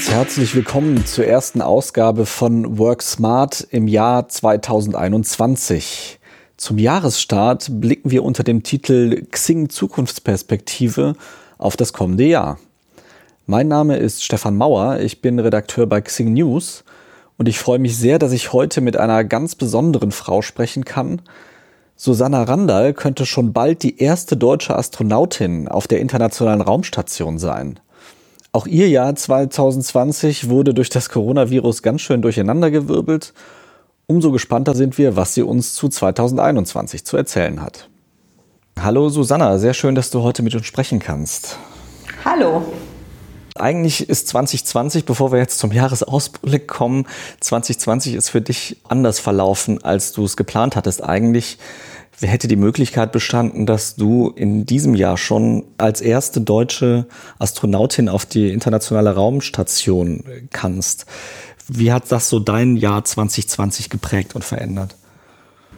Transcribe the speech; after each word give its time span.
ganz 0.00 0.12
herzlich 0.12 0.54
willkommen 0.54 1.04
zur 1.04 1.26
ersten 1.26 1.60
Ausgabe 1.60 2.24
von 2.24 2.78
Work 2.78 3.02
Smart 3.02 3.66
im 3.70 3.86
Jahr 3.86 4.30
2021. 4.30 6.18
Zum 6.56 6.78
Jahresstart 6.78 7.68
blicken 7.70 8.10
wir 8.10 8.24
unter 8.24 8.42
dem 8.42 8.62
Titel 8.62 9.26
Xing 9.30 9.68
Zukunftsperspektive 9.68 11.16
auf 11.58 11.76
das 11.76 11.92
kommende 11.92 12.24
Jahr. 12.24 12.58
Mein 13.44 13.68
Name 13.68 13.98
ist 13.98 14.24
Stefan 14.24 14.56
Mauer, 14.56 15.00
ich 15.00 15.20
bin 15.20 15.38
Redakteur 15.38 15.86
bei 15.86 16.00
Xing 16.00 16.32
News 16.32 16.82
und 17.36 17.46
ich 17.46 17.58
freue 17.58 17.78
mich 17.78 17.98
sehr, 17.98 18.18
dass 18.18 18.32
ich 18.32 18.54
heute 18.54 18.80
mit 18.80 18.96
einer 18.96 19.22
ganz 19.22 19.54
besonderen 19.54 20.12
Frau 20.12 20.40
sprechen 20.40 20.86
kann. 20.86 21.20
Susanna 21.94 22.44
Randall 22.44 22.94
könnte 22.94 23.26
schon 23.26 23.52
bald 23.52 23.82
die 23.82 23.98
erste 23.98 24.38
deutsche 24.38 24.74
Astronautin 24.74 25.68
auf 25.68 25.86
der 25.86 26.00
Internationalen 26.00 26.62
Raumstation 26.62 27.38
sein. 27.38 27.78
Auch 28.52 28.66
ihr 28.66 28.88
Jahr 28.88 29.14
2020 29.14 30.48
wurde 30.48 30.74
durch 30.74 30.88
das 30.88 31.08
Coronavirus 31.08 31.82
ganz 31.82 32.00
schön 32.00 32.20
durcheinandergewirbelt. 32.20 33.32
Umso 34.08 34.32
gespannter 34.32 34.74
sind 34.74 34.98
wir, 34.98 35.14
was 35.14 35.34
sie 35.34 35.42
uns 35.42 35.74
zu 35.74 35.88
2021 35.88 37.04
zu 37.04 37.16
erzählen 37.16 37.62
hat. 37.62 37.88
Hallo 38.80 39.08
Susanna, 39.08 39.58
sehr 39.58 39.72
schön, 39.72 39.94
dass 39.94 40.10
du 40.10 40.22
heute 40.22 40.42
mit 40.42 40.52
uns 40.56 40.66
sprechen 40.66 40.98
kannst. 40.98 41.58
Hallo. 42.24 42.64
Eigentlich 43.54 44.08
ist 44.08 44.26
2020, 44.26 45.04
bevor 45.04 45.30
wir 45.30 45.38
jetzt 45.38 45.60
zum 45.60 45.70
Jahresausblick 45.70 46.66
kommen, 46.66 47.06
2020 47.40 48.14
ist 48.14 48.30
für 48.30 48.40
dich 48.40 48.78
anders 48.88 49.20
verlaufen, 49.20 49.84
als 49.84 50.12
du 50.12 50.24
es 50.24 50.36
geplant 50.36 50.74
hattest. 50.74 51.04
Eigentlich 51.04 51.58
hätte 52.28 52.48
die 52.48 52.56
Möglichkeit 52.56 53.12
bestanden, 53.12 53.66
dass 53.66 53.96
du 53.96 54.30
in 54.34 54.66
diesem 54.66 54.94
Jahr 54.94 55.16
schon 55.16 55.64
als 55.78 56.00
erste 56.00 56.40
deutsche 56.40 57.06
Astronautin 57.38 58.08
auf 58.08 58.26
die 58.26 58.50
internationale 58.50 59.14
Raumstation 59.14 60.24
kannst. 60.50 61.06
Wie 61.68 61.92
hat 61.92 62.10
das 62.10 62.28
so 62.28 62.38
dein 62.40 62.76
Jahr 62.76 63.04
2020 63.04 63.90
geprägt 63.90 64.34
und 64.34 64.44
verändert? 64.44 64.96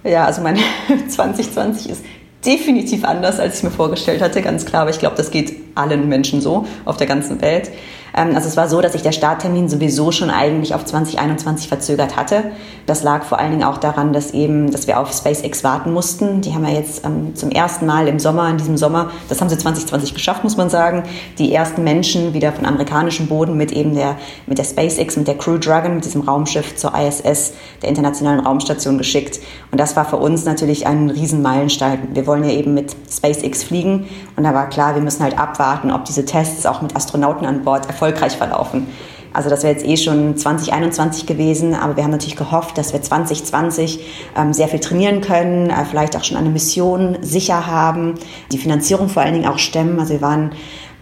Ja, 0.04 0.24
also 0.24 0.42
mein 0.42 0.58
2020 1.08 1.90
ist 1.90 2.02
definitiv 2.44 3.04
anders, 3.04 3.38
als 3.38 3.58
ich 3.58 3.62
mir 3.62 3.70
vorgestellt 3.70 4.20
hatte, 4.20 4.42
ganz 4.42 4.64
klar. 4.64 4.82
Aber 4.82 4.90
ich 4.90 4.98
glaube, 4.98 5.16
das 5.16 5.30
geht 5.30 5.71
allen 5.74 6.08
Menschen 6.08 6.40
so 6.40 6.66
auf 6.84 6.96
der 6.96 7.06
ganzen 7.06 7.40
Welt. 7.40 7.70
Ähm, 8.14 8.34
also 8.34 8.48
es 8.48 8.56
war 8.56 8.68
so, 8.68 8.80
dass 8.80 8.92
sich 8.92 9.02
der 9.02 9.12
Starttermin 9.12 9.68
sowieso 9.68 10.12
schon 10.12 10.30
eigentlich 10.30 10.74
auf 10.74 10.84
2021 10.84 11.68
verzögert 11.68 12.16
hatte. 12.16 12.44
Das 12.86 13.02
lag 13.02 13.24
vor 13.24 13.38
allen 13.38 13.52
Dingen 13.52 13.64
auch 13.64 13.78
daran, 13.78 14.12
dass 14.12 14.32
eben, 14.32 14.70
dass 14.70 14.86
wir 14.86 14.98
auf 14.98 15.12
SpaceX 15.12 15.64
warten 15.64 15.92
mussten. 15.92 16.40
Die 16.40 16.54
haben 16.54 16.64
ja 16.66 16.74
jetzt 16.74 17.04
ähm, 17.04 17.34
zum 17.34 17.50
ersten 17.50 17.86
Mal 17.86 18.08
im 18.08 18.18
Sommer, 18.18 18.48
in 18.48 18.58
diesem 18.58 18.76
Sommer, 18.76 19.10
das 19.28 19.40
haben 19.40 19.48
sie 19.48 19.58
2020 19.58 20.14
geschafft, 20.14 20.44
muss 20.44 20.56
man 20.56 20.70
sagen, 20.70 21.04
die 21.38 21.54
ersten 21.54 21.84
Menschen 21.84 22.34
wieder 22.34 22.52
von 22.52 22.66
amerikanischem 22.66 23.28
Boden 23.28 23.56
mit 23.56 23.72
eben 23.72 23.94
der, 23.94 24.16
mit 24.46 24.58
der 24.58 24.64
SpaceX, 24.64 25.16
mit 25.16 25.28
der 25.28 25.38
Crew 25.38 25.58
Dragon, 25.58 25.94
mit 25.94 26.04
diesem 26.04 26.22
Raumschiff 26.22 26.76
zur 26.76 26.92
ISS, 26.94 27.54
der 27.82 27.88
Internationalen 27.88 28.40
Raumstation 28.40 28.98
geschickt. 28.98 29.40
Und 29.70 29.78
das 29.78 29.96
war 29.96 30.04
für 30.04 30.16
uns 30.16 30.44
natürlich 30.44 30.86
ein 30.86 31.10
Riesenmeilenstein. 31.10 32.08
Wir 32.14 32.26
wollen 32.26 32.44
ja 32.44 32.50
eben 32.50 32.74
mit 32.74 32.94
SpaceX 33.10 33.62
fliegen 33.62 34.06
und 34.36 34.44
da 34.44 34.54
war 34.54 34.68
klar, 34.68 34.94
wir 34.94 35.02
müssen 35.02 35.22
halt 35.22 35.38
abwarten, 35.38 35.61
ob 35.90 36.04
diese 36.04 36.24
Tests 36.24 36.66
auch 36.66 36.82
mit 36.82 36.96
Astronauten 36.96 37.46
an 37.46 37.62
Bord 37.64 37.86
erfolgreich 37.86 38.36
verlaufen. 38.36 38.86
Also 39.32 39.48
das 39.48 39.62
wäre 39.62 39.72
jetzt 39.72 39.86
eh 39.86 39.96
schon 39.96 40.36
2021 40.36 41.26
gewesen, 41.26 41.74
aber 41.74 41.96
wir 41.96 42.04
haben 42.04 42.10
natürlich 42.10 42.36
gehofft, 42.36 42.76
dass 42.76 42.92
wir 42.92 43.00
2020 43.00 44.00
ähm, 44.36 44.52
sehr 44.52 44.68
viel 44.68 44.80
trainieren 44.80 45.20
können, 45.22 45.70
äh, 45.70 45.84
vielleicht 45.84 46.16
auch 46.16 46.24
schon 46.24 46.36
eine 46.36 46.50
Mission 46.50 47.16
sicher 47.22 47.66
haben, 47.66 48.14
die 48.50 48.58
Finanzierung 48.58 49.08
vor 49.08 49.22
allen 49.22 49.34
Dingen 49.34 49.46
auch 49.46 49.58
stemmen. 49.58 49.98
Also 49.98 50.14
wir 50.14 50.22
waren 50.22 50.52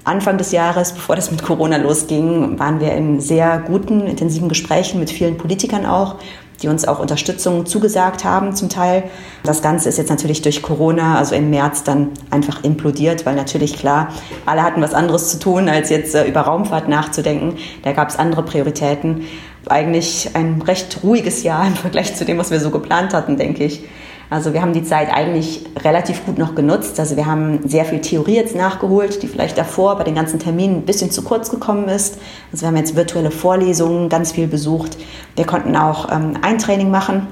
Anfang 0.05 0.39
des 0.39 0.53
Jahres, 0.53 0.93
bevor 0.93 1.17
das 1.17 1.31
mit 1.31 1.43
Corona 1.43 1.77
losging, 1.77 2.59
waren 2.59 2.81
wir 2.81 2.93
in 2.93 3.21
sehr 3.21 3.59
guten, 3.59 4.07
intensiven 4.07 4.49
Gesprächen 4.49 5.01
mit 5.01 5.11
vielen 5.11 5.37
Politikern 5.37 5.85
auch 5.85 6.17
die 6.63 6.69
uns 6.69 6.87
auch 6.87 6.99
Unterstützung 6.99 7.67
zugesagt 7.67 8.25
haben 8.25 8.55
zum 8.55 8.69
Teil. 8.69 9.05
Das 9.43 9.63
Ganze 9.63 9.89
ist 9.89 9.99
jetzt 9.99 10.11
natürlich 10.11 10.43
durch 10.43 10.63
Corona, 10.63 11.19
also 11.19 11.35
im 11.35 11.51
März, 11.51 11.85
dann 11.85 12.11
einfach 12.31 12.63
implodiert, 12.65 13.27
weil 13.27 13.35
natürlich 13.35 13.79
klar, 13.79 14.09
alle 14.47 14.63
hatten 14.63 14.83
was 14.83 14.95
anderes 14.95 15.31
zu 15.31 15.39
tun, 15.39 15.69
als 15.69 15.91
jetzt 15.91 16.15
äh, 16.15 16.27
über 16.27 16.43
Raumfahrt 16.43 16.89
nachzudenken. 16.89 17.57
Da 17.83 17.93
gab 17.93 18.09
es 18.09 18.17
andere 18.17 18.43
Prioritäten. 18.43 19.27
Eigentlich 19.69 20.31
ein 20.35 20.63
recht 20.63 21.01
ruhiges 21.03 21.43
Jahr 21.43 21.67
im 21.67 21.75
Vergleich 21.75 22.15
zu 22.15 22.25
dem, 22.25 22.39
was 22.39 22.51
wir 22.51 22.61
so 22.61 22.71
geplant 22.71 23.15
hatten, 23.15 23.37
denke 23.37 23.65
ich. 23.65 23.83
Also 24.31 24.55
wir 24.55 24.63
haben 24.63 24.73
die 24.73 24.85
Zeit 24.85 25.13
eigentlich 25.13 25.67
relativ 25.85 26.25
gut 26.25 26.39
noch 26.39 26.55
genutzt. 26.55 27.01
Also 27.01 27.17
wir 27.17 27.27
haben 27.27 27.69
sehr 27.69 27.85
viel 27.85 28.01
Theorie 28.01 28.37
jetzt 28.37 28.55
nachgeholt, 28.55 29.23
die 29.23 29.27
vielleicht 29.27 29.59
davor 29.59 29.97
bei 29.97 30.05
den 30.05 30.15
ganzen 30.15 30.39
Terminen 30.39 30.77
ein 30.77 30.87
bisschen 30.87 31.11
zu 31.11 31.23
kurz 31.23 31.51
gekommen 31.51 31.89
ist. 31.89 32.19
Also 32.53 32.63
wir 32.63 32.69
haben 32.69 32.77
jetzt 32.77 32.95
virtuelle 32.95 33.33
Vorlesungen 33.33 34.09
ganz 34.09 34.31
viel 34.31 34.47
besucht. 34.47 34.97
Wir 35.35 35.47
konnten 35.47 35.75
auch 35.77 36.11
ähm, 36.13 36.35
ein 36.43 36.59
Training 36.59 36.93
machen 36.93 37.27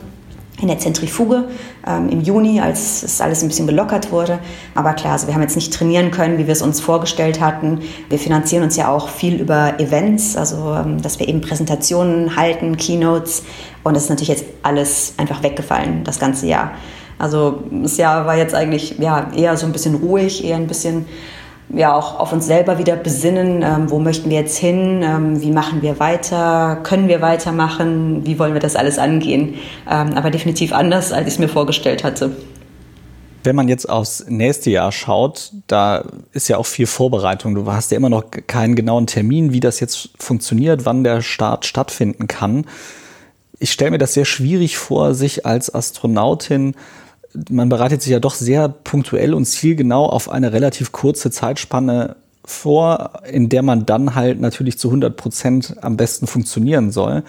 in 0.61 0.69
der 0.69 0.79
Zentrifuge 0.79 1.49
ähm, 1.87 2.09
im 2.09 2.21
Juni, 2.21 2.61
als 2.61 3.03
es 3.03 3.21
alles 3.21 3.43
ein 3.43 3.49
bisschen 3.49 3.67
gelockert 3.67 4.11
wurde. 4.11 4.39
Aber 4.75 4.93
klar, 4.95 5.13
also 5.13 5.27
wir 5.27 5.35
haben 5.35 5.43
jetzt 5.43 5.55
nicht 5.55 5.73
trainieren 5.73 6.11
können, 6.11 6.39
wie 6.39 6.47
wir 6.47 6.53
es 6.53 6.63
uns 6.63 6.81
vorgestellt 6.81 7.41
hatten. 7.41 7.81
Wir 8.09 8.19
finanzieren 8.19 8.65
uns 8.65 8.77
ja 8.77 8.89
auch 8.89 9.09
viel 9.09 9.41
über 9.41 9.79
Events, 9.79 10.37
also 10.37 10.75
ähm, 10.75 11.01
dass 11.01 11.19
wir 11.19 11.29
eben 11.29 11.41
Präsentationen 11.41 12.37
halten, 12.37 12.77
Keynotes. 12.77 13.45
Und 13.85 13.95
das 13.95 14.05
ist 14.05 14.11
natürlich 14.11 14.29
jetzt 14.29 14.45
alles 14.63 15.15
einfach 15.17 15.43
weggefallen, 15.43 16.05
das 16.05 16.19
ganze 16.19 16.47
Jahr. 16.47 16.73
Also 17.19 17.65
das 17.71 17.97
Jahr 17.97 18.27
war 18.27 18.37
jetzt 18.37 18.55
eigentlich 18.55 18.99
ja, 18.99 19.31
eher 19.35 19.57
so 19.57 19.67
ein 19.67 19.73
bisschen 19.73 19.97
ruhig, 19.97 20.45
eher 20.45 20.57
ein 20.57 20.69
bisschen 20.69 21.07
ja 21.71 21.95
auch 21.95 22.19
auf 22.19 22.33
uns 22.33 22.47
selber 22.47 22.79
wieder 22.79 22.97
besinnen, 22.97 23.63
ähm, 23.63 23.91
wo 23.91 23.99
möchten 23.99 24.31
wir 24.31 24.39
jetzt 24.39 24.59
hin, 24.59 25.03
ähm, 25.03 25.43
wie 25.43 25.51
machen 25.51 25.83
wir 25.83 26.01
weiter, 26.01 26.79
können 26.83 27.09
wir 27.09 27.21
weitermachen, 27.21 28.27
wie 28.27 28.39
wollen 28.39 28.55
wir 28.55 28.61
das 28.61 28.77
alles 28.77 28.99
angehen. 28.99 29.55
Ähm, 29.89 30.15
aber 30.15 30.31
definitiv 30.31 30.73
anders, 30.73 31.13
als 31.13 31.27
ich 31.27 31.35
es 31.35 31.39
mir 31.39 31.49
vorgestellt 31.49 32.05
hatte. 32.05 32.37
Wenn 33.45 33.55
man 33.55 33.69
jetzt 33.69 33.89
aufs 33.89 34.25
nächste 34.29 34.71
Jahr 34.71 34.93
schaut, 34.93 35.53
da 35.69 36.05
ist 36.33 36.49
ja 36.49 36.57
auch 36.57 36.67
viel 36.67 36.87
Vorbereitung. 36.87 37.55
Du 37.55 37.71
hast 37.71 37.91
ja 37.91 37.97
immer 37.97 38.11
noch 38.11 38.25
keinen 38.47 38.75
genauen 38.75 39.07
Termin, 39.07 39.53
wie 39.53 39.61
das 39.61 39.81
jetzt 39.81 40.11
funktioniert, 40.19 40.85
wann 40.85 41.05
der 41.05 41.23
Start 41.23 41.65
stattfinden 41.65 42.27
kann. 42.27 42.67
Ich 43.59 43.73
stelle 43.73 43.93
mir 43.93 43.99
das 43.99 44.15
sehr 44.15 44.25
schwierig 44.25 44.77
vor, 44.77 45.15
sich 45.15 45.47
als 45.47 45.75
Astronautin 45.75 46.75
man 47.51 47.69
bereitet 47.69 48.03
sich 48.03 48.13
ja 48.13 48.21
doch 48.21 48.35
sehr 48.35 48.69
punktuell 48.69 49.35
und 49.35 49.45
zielgenau 49.45 50.07
auf 50.07 50.31
eine 50.31 50.53
relativ 50.53 50.93
kurze 50.93 51.31
Zeitspanne 51.31 52.17
vor, 52.45 53.23
in 53.31 53.49
der 53.49 53.63
man 53.63 53.85
dann 53.85 54.15
halt 54.15 54.41
natürlich 54.41 54.79
zu 54.79 54.89
100 54.89 55.17
Prozent 55.17 55.77
am 55.83 55.97
besten 55.97 56.27
funktionieren 56.27 56.91
soll. 56.91 57.23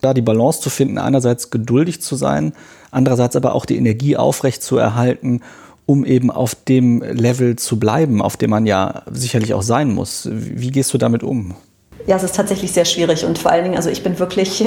Da 0.00 0.14
die 0.14 0.22
Balance 0.22 0.60
zu 0.60 0.70
finden, 0.70 0.98
einerseits 0.98 1.50
geduldig 1.50 2.02
zu 2.02 2.16
sein, 2.16 2.52
andererseits 2.90 3.34
aber 3.34 3.54
auch 3.54 3.64
die 3.64 3.76
Energie 3.76 4.16
aufrecht 4.16 4.62
zu 4.62 4.76
erhalten, 4.76 5.40
um 5.86 6.04
eben 6.04 6.30
auf 6.30 6.54
dem 6.54 7.02
Level 7.02 7.56
zu 7.56 7.78
bleiben, 7.78 8.20
auf 8.20 8.36
dem 8.36 8.50
man 8.50 8.66
ja 8.66 9.02
sicherlich 9.10 9.54
auch 9.54 9.62
sein 9.62 9.92
muss. 9.92 10.28
Wie 10.30 10.70
gehst 10.70 10.92
du 10.92 10.98
damit 10.98 11.22
um? 11.22 11.54
Ja, 12.08 12.16
es 12.16 12.22
ist 12.22 12.34
tatsächlich 12.34 12.72
sehr 12.72 12.86
schwierig 12.86 13.26
und 13.26 13.38
vor 13.38 13.50
allen 13.50 13.64
Dingen, 13.64 13.76
also 13.76 13.90
ich 13.90 14.02
bin 14.02 14.18
wirklich 14.18 14.64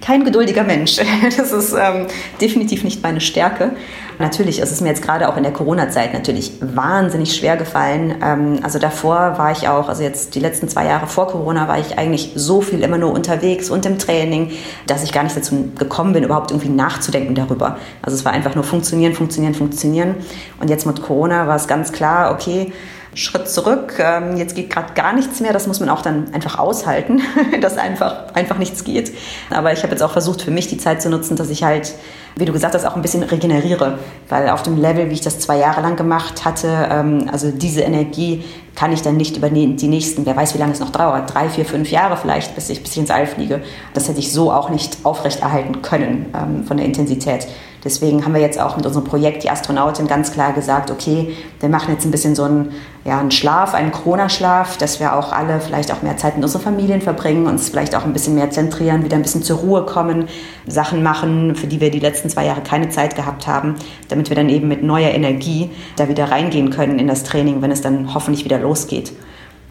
kein 0.00 0.24
geduldiger 0.24 0.62
Mensch. 0.62 0.96
Das 1.36 1.50
ist 1.50 1.72
ähm, 1.72 2.06
definitiv 2.40 2.84
nicht 2.84 3.02
meine 3.02 3.20
Stärke. 3.20 3.72
Natürlich 4.20 4.60
ist 4.60 4.70
es 4.70 4.80
mir 4.80 4.90
jetzt 4.90 5.02
gerade 5.02 5.28
auch 5.28 5.36
in 5.36 5.42
der 5.42 5.52
Corona-Zeit 5.52 6.12
natürlich 6.12 6.52
wahnsinnig 6.60 7.34
schwer 7.34 7.56
gefallen. 7.56 8.14
Ähm, 8.22 8.60
also 8.62 8.78
davor 8.78 9.38
war 9.38 9.50
ich 9.50 9.66
auch, 9.66 9.88
also 9.88 10.04
jetzt 10.04 10.36
die 10.36 10.38
letzten 10.40 10.68
zwei 10.68 10.84
Jahre 10.84 11.08
vor 11.08 11.26
Corona 11.26 11.66
war 11.66 11.80
ich 11.80 11.98
eigentlich 11.98 12.30
so 12.36 12.60
viel 12.60 12.84
immer 12.84 12.98
nur 12.98 13.12
unterwegs 13.12 13.68
und 13.68 13.84
im 13.84 13.98
Training, 13.98 14.52
dass 14.86 15.02
ich 15.02 15.10
gar 15.10 15.24
nicht 15.24 15.36
dazu 15.36 15.72
gekommen 15.76 16.12
bin, 16.12 16.22
überhaupt 16.22 16.52
irgendwie 16.52 16.70
nachzudenken 16.70 17.34
darüber. 17.34 17.76
Also 18.02 18.16
es 18.16 18.24
war 18.24 18.30
einfach 18.30 18.54
nur 18.54 18.62
funktionieren, 18.62 19.14
funktionieren, 19.14 19.54
funktionieren. 19.54 20.14
Und 20.60 20.70
jetzt 20.70 20.86
mit 20.86 21.02
Corona 21.02 21.48
war 21.48 21.56
es 21.56 21.66
ganz 21.66 21.90
klar, 21.90 22.30
okay, 22.32 22.72
Schritt 23.14 23.48
zurück. 23.48 23.94
Ähm, 23.98 24.36
jetzt 24.36 24.54
geht 24.54 24.70
gerade 24.70 24.94
gar 24.94 25.12
nichts 25.12 25.40
mehr. 25.40 25.52
Das 25.52 25.66
muss 25.66 25.80
man 25.80 25.88
auch 25.88 26.02
dann 26.02 26.32
einfach 26.32 26.58
aushalten, 26.58 27.20
dass 27.60 27.76
einfach, 27.76 28.32
einfach 28.34 28.58
nichts 28.58 28.84
geht. 28.84 29.12
Aber 29.50 29.72
ich 29.72 29.82
habe 29.82 29.92
jetzt 29.92 30.02
auch 30.02 30.12
versucht, 30.12 30.42
für 30.42 30.50
mich 30.50 30.68
die 30.68 30.78
Zeit 30.78 31.02
zu 31.02 31.10
nutzen, 31.10 31.36
dass 31.36 31.50
ich 31.50 31.62
halt, 31.62 31.94
wie 32.36 32.46
du 32.46 32.52
gesagt 32.52 32.74
hast, 32.74 32.86
auch 32.86 32.96
ein 32.96 33.02
bisschen 33.02 33.22
regeneriere. 33.22 33.98
Weil 34.28 34.48
auf 34.48 34.62
dem 34.62 34.80
Level, 34.80 35.10
wie 35.10 35.14
ich 35.14 35.20
das 35.20 35.38
zwei 35.40 35.58
Jahre 35.58 35.82
lang 35.82 35.96
gemacht 35.96 36.44
hatte, 36.44 36.88
ähm, 36.90 37.28
also 37.30 37.50
diese 37.50 37.82
Energie 37.82 38.44
kann 38.74 38.92
ich 38.92 39.02
dann 39.02 39.18
nicht 39.18 39.36
über 39.36 39.50
die 39.50 39.88
nächsten, 39.88 40.24
wer 40.24 40.34
weiß, 40.34 40.54
wie 40.54 40.58
lange 40.58 40.72
es 40.72 40.80
noch 40.80 40.90
dauert, 40.90 41.34
drei, 41.34 41.50
vier, 41.50 41.66
fünf 41.66 41.90
Jahre 41.90 42.16
vielleicht, 42.16 42.54
bis 42.54 42.70
ich, 42.70 42.82
bis 42.82 42.92
ich 42.92 42.98
ins 42.98 43.10
All 43.10 43.26
fliege. 43.26 43.60
Das 43.92 44.08
hätte 44.08 44.20
ich 44.20 44.32
so 44.32 44.50
auch 44.50 44.70
nicht 44.70 44.96
aufrechterhalten 45.02 45.82
können 45.82 46.32
ähm, 46.34 46.64
von 46.64 46.78
der 46.78 46.86
Intensität. 46.86 47.46
Deswegen 47.84 48.24
haben 48.24 48.32
wir 48.32 48.40
jetzt 48.40 48.60
auch 48.60 48.76
mit 48.76 48.86
unserem 48.86 49.04
Projekt 49.04 49.42
die 49.42 49.50
Astronautin 49.50 50.06
ganz 50.06 50.30
klar 50.30 50.52
gesagt, 50.52 50.92
okay, 50.92 51.34
wir 51.58 51.68
machen 51.68 51.92
jetzt 51.92 52.04
ein 52.04 52.12
bisschen 52.12 52.36
so 52.36 52.44
einen, 52.44 52.70
ja, 53.04 53.18
einen 53.18 53.32
Schlaf, 53.32 53.74
einen 53.74 53.90
Corona-Schlaf, 53.90 54.76
dass 54.76 55.00
wir 55.00 55.16
auch 55.16 55.32
alle 55.32 55.60
vielleicht 55.60 55.92
auch 55.92 56.00
mehr 56.02 56.16
Zeit 56.16 56.36
mit 56.36 56.44
unseren 56.44 56.62
Familien 56.62 57.00
verbringen, 57.00 57.48
uns 57.48 57.68
vielleicht 57.68 57.96
auch 57.96 58.04
ein 58.04 58.12
bisschen 58.12 58.36
mehr 58.36 58.50
zentrieren, 58.50 59.04
wieder 59.04 59.16
ein 59.16 59.22
bisschen 59.22 59.42
zur 59.42 59.58
Ruhe 59.58 59.84
kommen, 59.84 60.28
Sachen 60.68 61.02
machen, 61.02 61.56
für 61.56 61.66
die 61.66 61.80
wir 61.80 61.90
die 61.90 61.98
letzten 61.98 62.30
zwei 62.30 62.46
Jahre 62.46 62.60
keine 62.60 62.88
Zeit 62.90 63.16
gehabt 63.16 63.48
haben, 63.48 63.74
damit 64.08 64.28
wir 64.28 64.36
dann 64.36 64.48
eben 64.48 64.68
mit 64.68 64.84
neuer 64.84 65.10
Energie 65.10 65.70
da 65.96 66.08
wieder 66.08 66.30
reingehen 66.30 66.70
können 66.70 67.00
in 67.00 67.08
das 67.08 67.24
Training, 67.24 67.62
wenn 67.62 67.72
es 67.72 67.80
dann 67.80 68.14
hoffentlich 68.14 68.44
wieder 68.44 68.60
losgeht. 68.60 69.12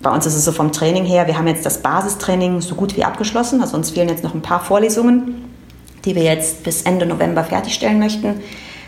Bei 0.01 0.09
uns 0.11 0.25
ist 0.25 0.35
es 0.35 0.43
so 0.43 0.51
vom 0.51 0.71
Training 0.73 1.05
her, 1.05 1.27
wir 1.27 1.37
haben 1.37 1.47
jetzt 1.47 1.65
das 1.65 1.81
Basistraining 1.81 2.59
so 2.59 2.75
gut 2.75 2.97
wie 2.97 3.05
abgeschlossen. 3.05 3.61
Also 3.61 3.77
uns 3.77 3.91
fehlen 3.91 4.09
jetzt 4.09 4.23
noch 4.23 4.33
ein 4.33 4.41
paar 4.41 4.59
Vorlesungen, 4.59 5.50
die 6.05 6.15
wir 6.15 6.23
jetzt 6.23 6.63
bis 6.63 6.83
Ende 6.83 7.05
November 7.05 7.43
fertigstellen 7.43 7.99
möchten. 7.99 8.41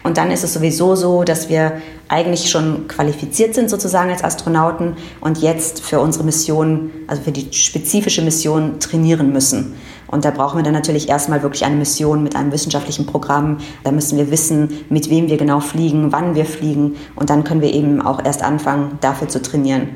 Und 0.03 0.17
dann 0.17 0.31
ist 0.31 0.43
es 0.43 0.53
sowieso 0.53 0.95
so, 0.95 1.23
dass 1.23 1.47
wir 1.47 1.81
eigentlich 2.09 2.49
schon 2.49 2.87
qualifiziert 2.89 3.55
sind 3.55 3.69
sozusagen 3.69 4.11
als 4.11 4.23
Astronauten 4.23 4.97
und 5.21 5.37
jetzt 5.37 5.81
für 5.81 6.01
unsere 6.01 6.25
Mission, 6.25 6.91
also 7.07 7.23
für 7.23 7.31
die 7.31 7.53
spezifische 7.53 8.21
Mission 8.21 8.79
trainieren 8.79 9.31
müssen. 9.31 9.75
Und 10.07 10.25
da 10.25 10.31
brauchen 10.31 10.57
wir 10.59 10.63
dann 10.63 10.73
natürlich 10.73 11.09
erstmal 11.09 11.41
wirklich 11.41 11.65
eine 11.65 11.75
Mission 11.75 12.21
mit 12.21 12.35
einem 12.35 12.51
wissenschaftlichen 12.51 13.07
Programm. 13.07 13.57
Da 13.83 13.91
müssen 13.91 14.17
wir 14.17 14.29
wissen, 14.29 14.85
mit 14.89 15.09
wem 15.09 15.27
wir 15.27 15.37
genau 15.37 15.59
fliegen, 15.59 16.11
wann 16.11 16.35
wir 16.35 16.45
fliegen. 16.45 16.97
Und 17.15 17.31
dann 17.31 17.43
können 17.43 17.61
wir 17.61 17.73
eben 17.73 17.99
auch 17.99 18.23
erst 18.23 18.43
anfangen, 18.43 18.99
dafür 19.01 19.27
zu 19.27 19.41
trainieren. 19.41 19.89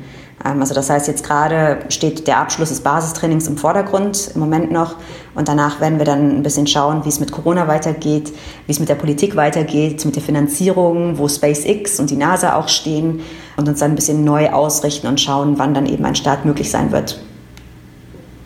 Ähm, 0.44 0.60
also 0.60 0.74
das 0.74 0.90
heißt, 0.90 1.08
jetzt 1.08 1.24
gerade 1.24 1.80
steht 1.88 2.26
der 2.26 2.38
Abschluss 2.38 2.68
des 2.68 2.80
Basistrainings 2.80 3.46
im 3.48 3.56
Vordergrund 3.56 4.30
im 4.34 4.40
Moment 4.40 4.70
noch. 4.70 4.96
Und 5.34 5.48
danach 5.48 5.80
werden 5.80 5.98
wir 5.98 6.04
dann 6.04 6.36
ein 6.36 6.42
bisschen 6.42 6.66
schauen, 6.66 7.04
wie 7.04 7.08
es 7.08 7.20
mit 7.20 7.32
Corona 7.32 7.68
weitergeht, 7.68 8.32
wie 8.66 8.72
es 8.72 8.80
mit 8.80 8.88
der 8.88 8.96
Politik 8.96 9.36
weitergeht, 9.36 10.04
mit 10.04 10.16
der 10.16 10.22
Finanzierung, 10.22 11.18
wo 11.18 11.28
SpaceX 11.28 12.00
und 12.00 12.10
die 12.10 12.16
NASA 12.16 12.56
auch 12.56 12.68
stehen 12.68 13.20
und 13.56 13.68
uns 13.68 13.80
dann 13.80 13.92
ein 13.92 13.96
bisschen 13.96 14.24
neu 14.24 14.50
ausrichten 14.50 15.06
und 15.06 15.20
schauen, 15.20 15.58
wann 15.58 15.74
dann 15.74 15.86
eben 15.86 16.04
ein 16.04 16.14
Start 16.14 16.44
möglich 16.44 16.70
sein 16.70 16.92
wird. 16.92 17.20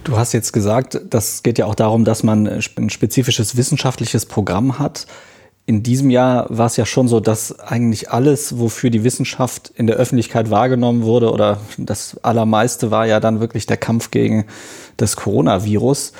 Du 0.04 0.16
hast 0.16 0.32
jetzt 0.32 0.52
gesagt, 0.52 1.00
das 1.10 1.44
geht 1.44 1.58
ja 1.58 1.66
auch 1.66 1.76
darum, 1.76 2.04
dass 2.04 2.24
man 2.24 2.48
ein 2.48 2.90
spezifisches 2.90 3.56
wissenschaftliches 3.56 4.26
Programm 4.26 4.80
hat 4.80 5.06
in 5.64 5.82
diesem 5.82 6.10
Jahr 6.10 6.46
war 6.48 6.66
es 6.66 6.76
ja 6.76 6.84
schon 6.84 7.06
so, 7.06 7.20
dass 7.20 7.58
eigentlich 7.60 8.10
alles, 8.10 8.58
wofür 8.58 8.90
die 8.90 9.04
Wissenschaft 9.04 9.72
in 9.76 9.86
der 9.86 9.96
Öffentlichkeit 9.96 10.50
wahrgenommen 10.50 11.02
wurde, 11.02 11.30
oder 11.30 11.60
das 11.78 12.18
Allermeiste 12.22 12.90
war 12.90 13.06
ja 13.06 13.20
dann 13.20 13.40
wirklich 13.40 13.66
der 13.66 13.76
Kampf 13.76 14.10
gegen 14.10 14.46
das 14.96 15.16
Coronavirus. 15.16 16.12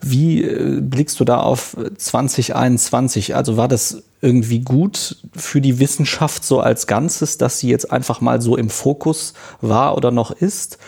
Wie 0.00 0.42
äh, 0.42 0.80
blickst 0.80 1.20
du 1.20 1.24
da 1.24 1.40
auf 1.40 1.76
2021? 1.96 3.34
Also 3.34 3.56
war 3.56 3.68
das 3.68 4.02
irgendwie 4.22 4.60
gut 4.60 5.18
für 5.34 5.60
die 5.60 5.78
Wissenschaft 5.78 6.44
so 6.44 6.60
als 6.60 6.86
Ganzes, 6.86 7.36
dass 7.36 7.58
sie 7.58 7.68
jetzt 7.68 7.92
einfach 7.92 8.22
mal 8.22 8.40
so 8.40 8.56
im 8.56 8.70
Fokus 8.70 9.34
war 9.60 9.96
oder 9.96 10.10
noch 10.10 10.30
ist? 10.30 10.78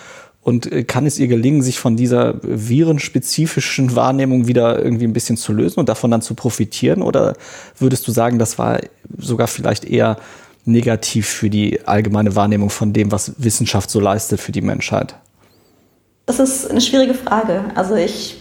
Und 0.49 0.73
äh, 0.73 0.83
kann 0.83 1.05
es 1.05 1.19
ihr 1.19 1.29
gelingen, 1.29 1.61
sich 1.61 1.79
von 1.79 1.95
dieser 1.95 2.37
virenspezifischen 2.43 3.95
Wahrnehmung 3.95 4.47
wieder 4.47 4.83
irgendwie 4.83 5.05
ein 5.05 5.13
bisschen 5.13 5.37
zu 5.37 5.53
lösen 5.53 5.79
und 5.79 5.91
davon 5.91 6.11
dann 6.11 6.23
zu 6.23 6.35
profitieren? 6.35 7.03
Oder 7.03 7.35
würdest 7.79 8.09
du 8.09 8.13
sagen, 8.13 8.39
das 8.39 8.59
war 8.59 8.81
sogar 9.19 9.47
vielleicht 9.47 9.85
eher 9.85 10.17
negativ 10.65 11.29
für 11.29 11.51
die 11.51 11.87
allgemeine 11.87 12.35
Wahrnehmung 12.35 12.71
von 12.71 12.95
dem, 12.95 13.13
was 13.13 13.35
Wissenschaft 13.37 13.91
so 13.91 14.01
leistet 14.01 14.41
für 14.41 14.53
die 14.53 14.63
Menschheit? 14.63 15.17
Das 16.25 16.41
ist 16.41 16.71
eine 16.71 16.81
schwierige 16.81 17.13
Frage. 17.13 17.65
Also 17.75 17.97
ich, 17.97 18.41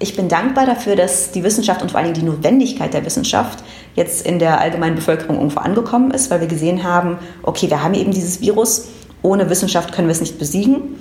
ich 0.00 0.16
bin 0.16 0.28
dankbar 0.28 0.66
dafür, 0.66 0.96
dass 0.96 1.30
die 1.30 1.44
Wissenschaft 1.44 1.80
und 1.80 1.92
vor 1.92 2.00
allen 2.00 2.12
Dingen 2.12 2.26
die 2.26 2.30
Notwendigkeit 2.30 2.92
der 2.92 3.06
Wissenschaft 3.06 3.64
jetzt 3.94 4.26
in 4.26 4.38
der 4.38 4.60
allgemeinen 4.60 4.96
Bevölkerung 4.96 5.36
irgendwo 5.36 5.60
angekommen 5.60 6.10
ist, 6.10 6.30
weil 6.30 6.42
wir 6.42 6.46
gesehen 6.46 6.84
haben, 6.84 7.16
okay, 7.42 7.70
wir 7.70 7.82
haben 7.82 7.94
eben 7.94 8.12
dieses 8.12 8.42
Virus, 8.42 8.88
ohne 9.22 9.48
Wissenschaft 9.48 9.92
können 9.92 10.08
wir 10.08 10.12
es 10.12 10.20
nicht 10.20 10.38
besiegen. 10.38 10.98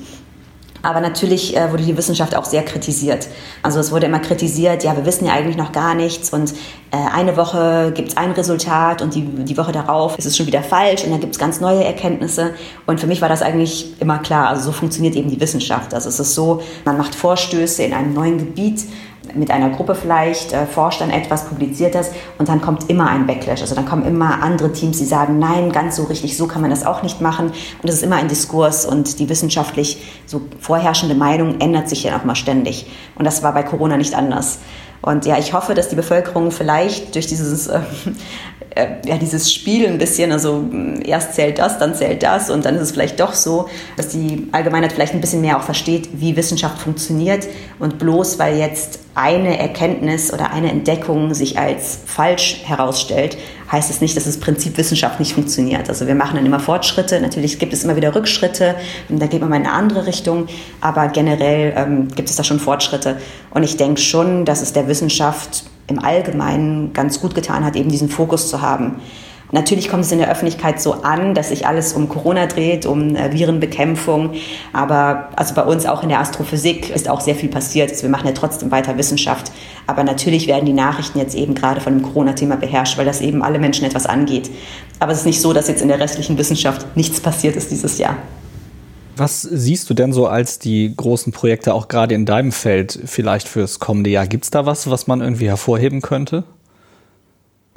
Aber 0.87 1.01
natürlich 1.01 1.53
äh, 1.57 1.69
wurde 1.69 1.83
die 1.83 1.97
Wissenschaft 1.97 2.33
auch 2.33 2.45
sehr 2.45 2.63
kritisiert. 2.63 3.27
Also 3.61 3.77
es 3.81 3.91
wurde 3.91 4.05
immer 4.05 4.19
kritisiert, 4.19 4.85
ja, 4.85 4.95
wir 4.95 5.05
wissen 5.05 5.25
ja 5.25 5.33
eigentlich 5.33 5.57
noch 5.57 5.73
gar 5.73 5.95
nichts 5.95 6.29
und 6.29 6.53
äh, 6.91 6.97
eine 7.13 7.35
Woche 7.35 7.91
gibt 7.93 8.07
es 8.07 8.15
ein 8.15 8.31
Resultat 8.31 9.01
und 9.01 9.13
die, 9.13 9.21
die 9.21 9.57
Woche 9.57 9.73
darauf 9.73 10.17
ist 10.17 10.23
es 10.23 10.37
schon 10.37 10.47
wieder 10.47 10.63
falsch 10.63 11.03
und 11.03 11.11
dann 11.11 11.19
gibt 11.19 11.33
es 11.33 11.39
ganz 11.39 11.59
neue 11.59 11.83
Erkenntnisse. 11.83 12.53
Und 12.85 13.01
für 13.01 13.07
mich 13.07 13.21
war 13.21 13.27
das 13.27 13.41
eigentlich 13.41 13.99
immer 13.99 14.19
klar. 14.19 14.47
Also 14.47 14.63
so 14.63 14.71
funktioniert 14.71 15.17
eben 15.17 15.29
die 15.29 15.41
Wissenschaft. 15.41 15.93
Also 15.93 16.07
es 16.07 16.21
ist 16.21 16.33
so, 16.33 16.61
man 16.85 16.97
macht 16.97 17.15
Vorstöße 17.15 17.83
in 17.83 17.93
einem 17.93 18.13
neuen 18.13 18.37
Gebiet 18.37 18.85
mit 19.35 19.51
einer 19.51 19.69
Gruppe 19.69 19.95
vielleicht, 19.95 20.53
äh, 20.53 20.65
forscht 20.65 21.01
dann 21.01 21.09
etwas, 21.09 21.45
publiziert 21.45 21.95
das 21.95 22.11
und 22.37 22.49
dann 22.49 22.61
kommt 22.61 22.89
immer 22.89 23.09
ein 23.09 23.27
Backlash. 23.27 23.61
Also 23.61 23.75
dann 23.75 23.85
kommen 23.85 24.05
immer 24.05 24.41
andere 24.43 24.71
Teams, 24.71 24.97
die 24.97 25.05
sagen, 25.05 25.39
nein, 25.39 25.71
ganz 25.71 25.95
so 25.95 26.03
richtig, 26.03 26.37
so 26.37 26.47
kann 26.47 26.61
man 26.61 26.69
das 26.69 26.85
auch 26.85 27.03
nicht 27.03 27.21
machen. 27.21 27.51
Und 27.81 27.89
es 27.89 27.95
ist 27.95 28.03
immer 28.03 28.17
ein 28.17 28.27
Diskurs 28.27 28.85
und 28.85 29.19
die 29.19 29.29
wissenschaftlich 29.29 30.03
so 30.25 30.41
vorherrschende 30.59 31.15
Meinung 31.15 31.59
ändert 31.59 31.89
sich 31.89 32.03
ja 32.03 32.17
auch 32.17 32.23
mal 32.23 32.35
ständig. 32.35 32.87
Und 33.15 33.25
das 33.25 33.43
war 33.43 33.53
bei 33.53 33.63
Corona 33.63 33.97
nicht 33.97 34.15
anders. 34.15 34.59
Und 35.01 35.25
ja, 35.25 35.37
ich 35.37 35.53
hoffe, 35.53 35.73
dass 35.73 35.89
die 35.89 35.95
Bevölkerung 35.95 36.51
vielleicht 36.51 37.15
durch 37.15 37.27
dieses, 37.27 37.67
äh, 37.67 37.81
ja, 39.05 39.17
dieses 39.17 39.53
Spiel 39.53 39.87
ein 39.87 39.97
bisschen, 39.97 40.31
also 40.31 40.59
mm, 40.59 41.01
erst 41.05 41.33
zählt 41.33 41.59
das, 41.59 41.79
dann 41.79 41.95
zählt 41.95 42.23
das 42.23 42.49
und 42.49 42.65
dann 42.65 42.75
ist 42.75 42.81
es 42.81 42.91
vielleicht 42.91 43.19
doch 43.19 43.33
so, 43.33 43.67
dass 43.95 44.09
die 44.09 44.47
Allgemeinheit 44.51 44.93
vielleicht 44.93 45.13
ein 45.13 45.21
bisschen 45.21 45.41
mehr 45.41 45.57
auch 45.57 45.63
versteht, 45.63 46.09
wie 46.13 46.35
Wissenschaft 46.35 46.79
funktioniert 46.79 47.47
und 47.79 47.99
bloß 47.99 48.39
weil 48.39 48.57
jetzt 48.57 48.99
eine 49.17 49.57
Erkenntnis 49.57 50.31
oder 50.31 50.51
eine 50.51 50.69
Entdeckung 50.69 51.33
sich 51.33 51.57
als 51.57 51.97
falsch 52.05 52.61
herausstellt, 52.65 53.35
heißt 53.71 53.89
es 53.89 53.99
nicht, 53.99 54.15
dass 54.15 54.25
das 54.25 54.39
Prinzip 54.39 54.77
Wissenschaft 54.77 55.19
nicht 55.19 55.33
funktioniert. 55.33 55.89
Also 55.89 56.05
wir 56.05 56.13
machen 56.13 56.35
dann 56.35 56.45
immer 56.45 56.59
Fortschritte. 56.59 57.19
Natürlich 57.19 57.57
gibt 57.57 57.73
es 57.73 57.83
immer 57.83 57.95
wieder 57.95 58.13
Rückschritte. 58.13 58.75
Da 59.09 59.25
geht 59.25 59.41
man 59.41 59.49
mal 59.49 59.55
in 59.57 59.65
eine 59.65 59.73
andere 59.73 60.05
Richtung. 60.05 60.47
Aber 60.81 61.07
generell 61.07 61.73
ähm, 61.75 62.07
gibt 62.15 62.29
es 62.29 62.35
da 62.35 62.43
schon 62.43 62.59
Fortschritte. 62.59 63.17
Und 63.49 63.63
ich 63.63 63.75
denke 63.75 63.99
schon, 63.99 64.45
dass 64.45 64.61
es 64.61 64.73
der 64.73 64.87
Wissenschaft 64.87 65.63
im 65.87 66.03
Allgemeinen 66.03 66.93
ganz 66.93 67.21
gut 67.21 67.33
getan 67.35 67.65
hat, 67.65 67.75
eben 67.75 67.89
diesen 67.89 68.09
Fokus 68.09 68.49
zu 68.49 68.61
haben. 68.61 68.97
Natürlich 69.51 69.87
kommt 69.89 70.03
es 70.03 70.11
in 70.11 70.19
der 70.19 70.29
Öffentlichkeit 70.29 70.81
so 70.81 71.03
an, 71.03 71.33
dass 71.33 71.49
sich 71.49 71.65
alles 71.65 71.93
um 71.93 72.09
Corona 72.09 72.47
dreht, 72.47 72.85
um 72.85 73.15
äh, 73.15 73.31
Virenbekämpfung. 73.31 74.31
Aber 74.73 75.29
also 75.37 75.53
bei 75.53 75.63
uns 75.63 75.85
auch 75.85 76.03
in 76.03 76.09
der 76.09 76.19
Astrophysik 76.19 76.89
ist 76.89 77.09
auch 77.09 77.21
sehr 77.21 77.35
viel 77.35 77.47
passiert. 77.47 77.89
Also 77.89 78.03
wir 78.03 78.09
machen 78.09 78.27
ja 78.27 78.33
trotzdem 78.33 78.71
weiter 78.71 78.97
Wissenschaft. 78.97 79.53
Aber 79.85 80.03
natürlich 80.03 80.47
werden 80.47 80.65
die 80.65 80.73
Nachrichten 80.73 81.19
jetzt 81.19 81.33
eben 81.33 81.55
gerade 81.55 81.79
von 81.79 81.97
dem 81.97 82.03
Corona-Thema 82.03 82.57
beherrscht, 82.57 82.97
weil 82.97 83.05
das 83.05 83.21
eben 83.21 83.41
alle 83.41 83.57
Menschen 83.57 83.85
etwas 83.85 84.05
angeht. 84.05 84.49
Aber 84.99 85.13
es 85.13 85.19
ist 85.19 85.25
nicht 85.25 85.41
so, 85.41 85.53
dass 85.53 85.69
jetzt 85.69 85.81
in 85.81 85.87
der 85.87 85.99
restlichen 85.99 86.37
Wissenschaft 86.37 86.97
nichts 86.97 87.21
passiert 87.21 87.55
ist 87.55 87.71
dieses 87.71 87.97
Jahr. 87.99 88.17
Was 89.17 89.41
siehst 89.41 89.89
du 89.89 89.95
denn 89.95 90.13
so 90.13 90.27
als 90.27 90.59
die 90.59 90.93
großen 90.95 91.33
Projekte 91.33 91.73
auch 91.73 91.87
gerade 91.87 92.13
in 92.13 92.25
deinem 92.25 92.51
Feld 92.51 92.99
vielleicht 93.05 93.47
fürs 93.47 93.79
kommende 93.79 94.11
Jahr? 94.11 94.27
Gibt 94.27 94.43
es 94.43 94.51
da 94.51 94.65
was, 94.65 94.89
was 94.89 95.07
man 95.07 95.21
irgendwie 95.21 95.47
hervorheben 95.47 96.01
könnte? 96.01 96.43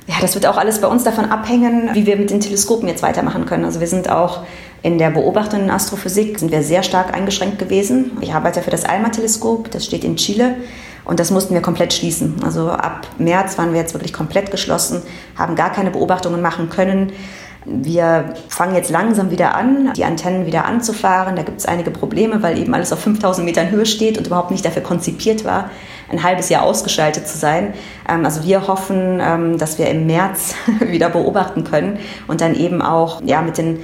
Ja, 0.06 0.16
das 0.20 0.34
wird 0.34 0.46
auch 0.46 0.56
alles 0.56 0.80
bei 0.80 0.88
uns 0.88 1.04
davon 1.04 1.26
abhängen, 1.26 1.90
wie 1.94 2.04
wir 2.04 2.16
mit 2.16 2.30
den 2.30 2.40
Teleskopen 2.40 2.88
jetzt 2.88 3.02
weitermachen 3.02 3.46
können. 3.46 3.64
Also 3.64 3.80
wir 3.80 3.86
sind 3.86 4.10
auch 4.10 4.40
in 4.82 4.98
der 4.98 5.10
beobachtenden 5.10 5.70
Astrophysik 5.70 6.38
sind 6.38 6.52
wir 6.52 6.62
sehr 6.62 6.82
stark 6.82 7.14
eingeschränkt 7.14 7.58
gewesen. 7.58 8.12
Ich 8.20 8.32
arbeite 8.32 8.62
für 8.62 8.70
das 8.70 8.84
ALMA-Teleskop, 8.84 9.70
das 9.70 9.84
steht 9.84 10.04
in 10.04 10.16
Chile. 10.16 10.56
Und 11.04 11.20
das 11.20 11.30
mussten 11.30 11.54
wir 11.54 11.62
komplett 11.62 11.92
schließen. 11.92 12.36
Also 12.44 12.70
ab 12.70 13.06
März 13.18 13.58
waren 13.58 13.72
wir 13.72 13.80
jetzt 13.80 13.94
wirklich 13.94 14.12
komplett 14.12 14.50
geschlossen, 14.50 15.02
haben 15.36 15.56
gar 15.56 15.72
keine 15.72 15.90
Beobachtungen 15.90 16.40
machen 16.42 16.68
können. 16.68 17.12
Wir 17.66 18.34
fangen 18.48 18.74
jetzt 18.74 18.90
langsam 18.90 19.30
wieder 19.30 19.54
an, 19.54 19.92
die 19.94 20.04
Antennen 20.04 20.46
wieder 20.46 20.64
anzufahren. 20.64 21.36
Da 21.36 21.42
gibt 21.42 21.60
es 21.60 21.66
einige 21.66 21.90
Probleme, 21.90 22.42
weil 22.42 22.58
eben 22.58 22.72
alles 22.74 22.92
auf 22.92 23.00
5000 23.00 23.44
Metern 23.44 23.70
Höhe 23.70 23.84
steht 23.84 24.16
und 24.16 24.26
überhaupt 24.26 24.50
nicht 24.50 24.64
dafür 24.64 24.82
konzipiert 24.82 25.44
war, 25.44 25.70
ein 26.10 26.22
halbes 26.22 26.48
Jahr 26.48 26.62
ausgeschaltet 26.62 27.28
zu 27.28 27.36
sein. 27.36 27.74
Ähm, 28.08 28.24
also 28.24 28.44
wir 28.44 28.66
hoffen, 28.66 29.20
ähm, 29.20 29.58
dass 29.58 29.78
wir 29.78 29.88
im 29.88 30.06
März 30.06 30.54
wieder 30.80 31.10
beobachten 31.10 31.64
können 31.64 31.98
und 32.28 32.40
dann 32.40 32.54
eben 32.54 32.80
auch 32.80 33.20
ja, 33.24 33.42
mit 33.42 33.58
den 33.58 33.80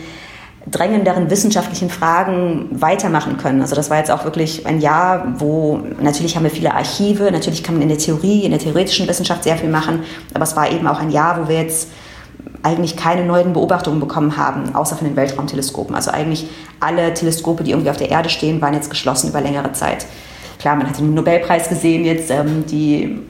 drängenderen 0.69 1.31
wissenschaftlichen 1.31 1.91
Fragen 1.91 2.69
weitermachen 2.73 3.37
können. 3.37 3.61
Also 3.61 3.77
das 3.77 3.91
war 3.91 3.99
jetzt 3.99 4.11
auch 4.11 4.25
wirklich 4.25 4.67
ein 4.67 4.81
Jahr, 4.81 5.35
wo 5.39 5.81
natürlich 6.01 6.35
haben 6.35 6.43
wir 6.43 6.51
viele 6.51 6.75
Archive, 6.75 7.31
natürlich 7.31 7.63
kann 7.63 7.77
man 7.77 7.83
in 7.83 7.89
der 7.89 7.99
Theorie, 7.99 8.45
in 8.45 8.51
der 8.51 8.59
theoretischen 8.59 9.07
Wissenschaft 9.07 9.45
sehr 9.45 9.57
viel 9.57 9.69
machen, 9.69 10.03
aber 10.35 10.43
es 10.43 10.57
war 10.57 10.71
eben 10.71 10.89
auch 10.89 10.99
ein 10.99 11.11
Jahr, 11.11 11.41
wo 11.41 11.49
wir 11.49 11.63
jetzt 11.63 11.89
eigentlich 12.67 12.97
keine 12.97 13.25
neuen 13.25 13.53
Beobachtungen 13.53 14.01
bekommen 14.01 14.37
haben, 14.37 14.75
außer 14.75 14.97
von 14.97 15.07
den 15.07 15.15
Weltraumteleskopen. 15.15 15.95
Also 15.95 16.11
eigentlich 16.11 16.49
alle 16.81 17.15
Teleskope, 17.15 17.63
die 17.63 17.71
irgendwie 17.71 17.91
auf 17.91 17.97
der 17.97 18.11
Erde 18.11 18.29
stehen, 18.29 18.61
waren 18.61 18.75
jetzt 18.75 18.91
geschlossen 18.91 19.31
über 19.31 19.41
längere 19.41 19.73
Zeit. 19.73 20.05
Klar, 20.59 20.75
man 20.75 20.89
hat 20.89 20.99
den 20.99 21.15
Nobelpreis 21.15 21.69
gesehen 21.69 22.05
jetzt, 22.05 22.31
ähm, 22.31 22.67
die 22.67 23.21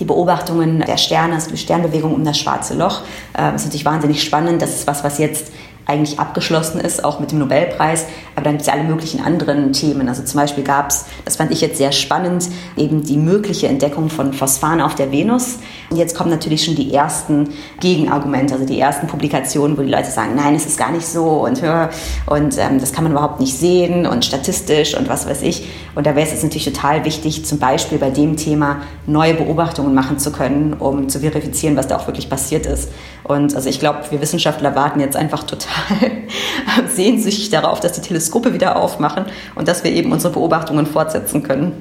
die 0.00 0.04
Beobachtungen 0.04 0.80
der 0.80 0.96
Sterne, 0.96 1.34
also 1.34 1.50
die 1.50 1.56
Sternbewegung 1.56 2.12
um 2.12 2.24
das 2.24 2.36
schwarze 2.36 2.74
Loch. 2.74 3.02
Äh, 3.32 3.52
das 3.52 3.62
ist 3.62 3.66
natürlich 3.66 3.84
wahnsinnig 3.84 4.22
spannend. 4.22 4.60
Das 4.60 4.70
ist 4.70 4.86
was, 4.86 5.04
was 5.04 5.18
jetzt 5.18 5.52
eigentlich 5.86 6.18
abgeschlossen 6.18 6.80
ist, 6.80 7.04
auch 7.04 7.20
mit 7.20 7.30
dem 7.30 7.38
Nobelpreis. 7.38 8.06
Aber 8.34 8.44
dann 8.44 8.54
gibt 8.54 8.62
es 8.62 8.68
alle 8.68 8.84
möglichen 8.84 9.20
anderen 9.20 9.72
Themen. 9.72 10.08
Also 10.08 10.22
zum 10.22 10.40
Beispiel 10.40 10.64
gab 10.64 10.90
es, 10.90 11.06
das 11.24 11.36
fand 11.36 11.50
ich 11.50 11.60
jetzt 11.60 11.76
sehr 11.78 11.92
spannend, 11.92 12.48
eben 12.76 13.02
die 13.02 13.16
mögliche 13.16 13.68
Entdeckung 13.68 14.08
von 14.08 14.32
Phosphan 14.32 14.80
auf 14.80 14.94
der 14.94 15.12
Venus. 15.12 15.58
Und 15.90 15.98
jetzt 15.98 16.16
kommen 16.16 16.30
natürlich 16.30 16.64
schon 16.64 16.74
die 16.74 16.92
ersten 16.94 17.50
Gegenargumente, 17.80 18.54
also 18.54 18.66
die 18.66 18.80
ersten 18.80 19.06
Publikationen, 19.06 19.76
wo 19.76 19.82
die 19.82 19.90
Leute 19.90 20.10
sagen, 20.10 20.32
nein, 20.34 20.54
es 20.54 20.66
ist 20.66 20.78
gar 20.78 20.90
nicht 20.90 21.06
so 21.06 21.44
und, 21.44 21.62
und 22.26 22.58
ähm, 22.58 22.80
das 22.80 22.92
kann 22.92 23.04
man 23.04 23.12
überhaupt 23.12 23.40
nicht 23.40 23.56
sehen 23.56 24.06
und 24.06 24.24
statistisch 24.24 24.96
und 24.96 25.08
was 25.08 25.28
weiß 25.28 25.42
ich. 25.42 25.68
Und 25.94 26.06
da 26.06 26.16
wäre 26.16 26.26
es 26.26 26.32
jetzt 26.32 26.42
natürlich 26.42 26.64
total 26.64 27.04
wichtig, 27.04 27.44
zum 27.44 27.58
Beispiel 27.58 27.98
bei 27.98 28.10
dem 28.10 28.36
Thema 28.36 28.78
neue 29.06 29.34
Beobachtungen 29.34 29.94
machen 29.94 30.18
zu 30.18 30.32
können, 30.32 30.72
um 30.72 31.08
zu 31.08 31.20
verifizieren, 31.20 31.76
was 31.76 31.88
da 31.88 31.96
auch 31.96 32.06
wirklich 32.06 32.28
passiert 32.28 32.66
ist. 32.66 32.90
Und 33.22 33.54
also 33.54 33.68
ich 33.68 33.80
glaube, 33.80 34.00
wir 34.10 34.20
Wissenschaftler 34.20 34.74
warten 34.74 35.00
jetzt 35.00 35.16
einfach 35.16 35.44
total 35.44 35.73
sehnsüchtig 36.94 37.50
darauf, 37.50 37.80
dass 37.80 37.92
die 37.92 38.00
Teleskope 38.00 38.54
wieder 38.54 38.76
aufmachen 38.76 39.26
und 39.54 39.68
dass 39.68 39.84
wir 39.84 39.92
eben 39.92 40.12
unsere 40.12 40.32
Beobachtungen 40.32 40.86
fortsetzen 40.86 41.42
können. 41.42 41.72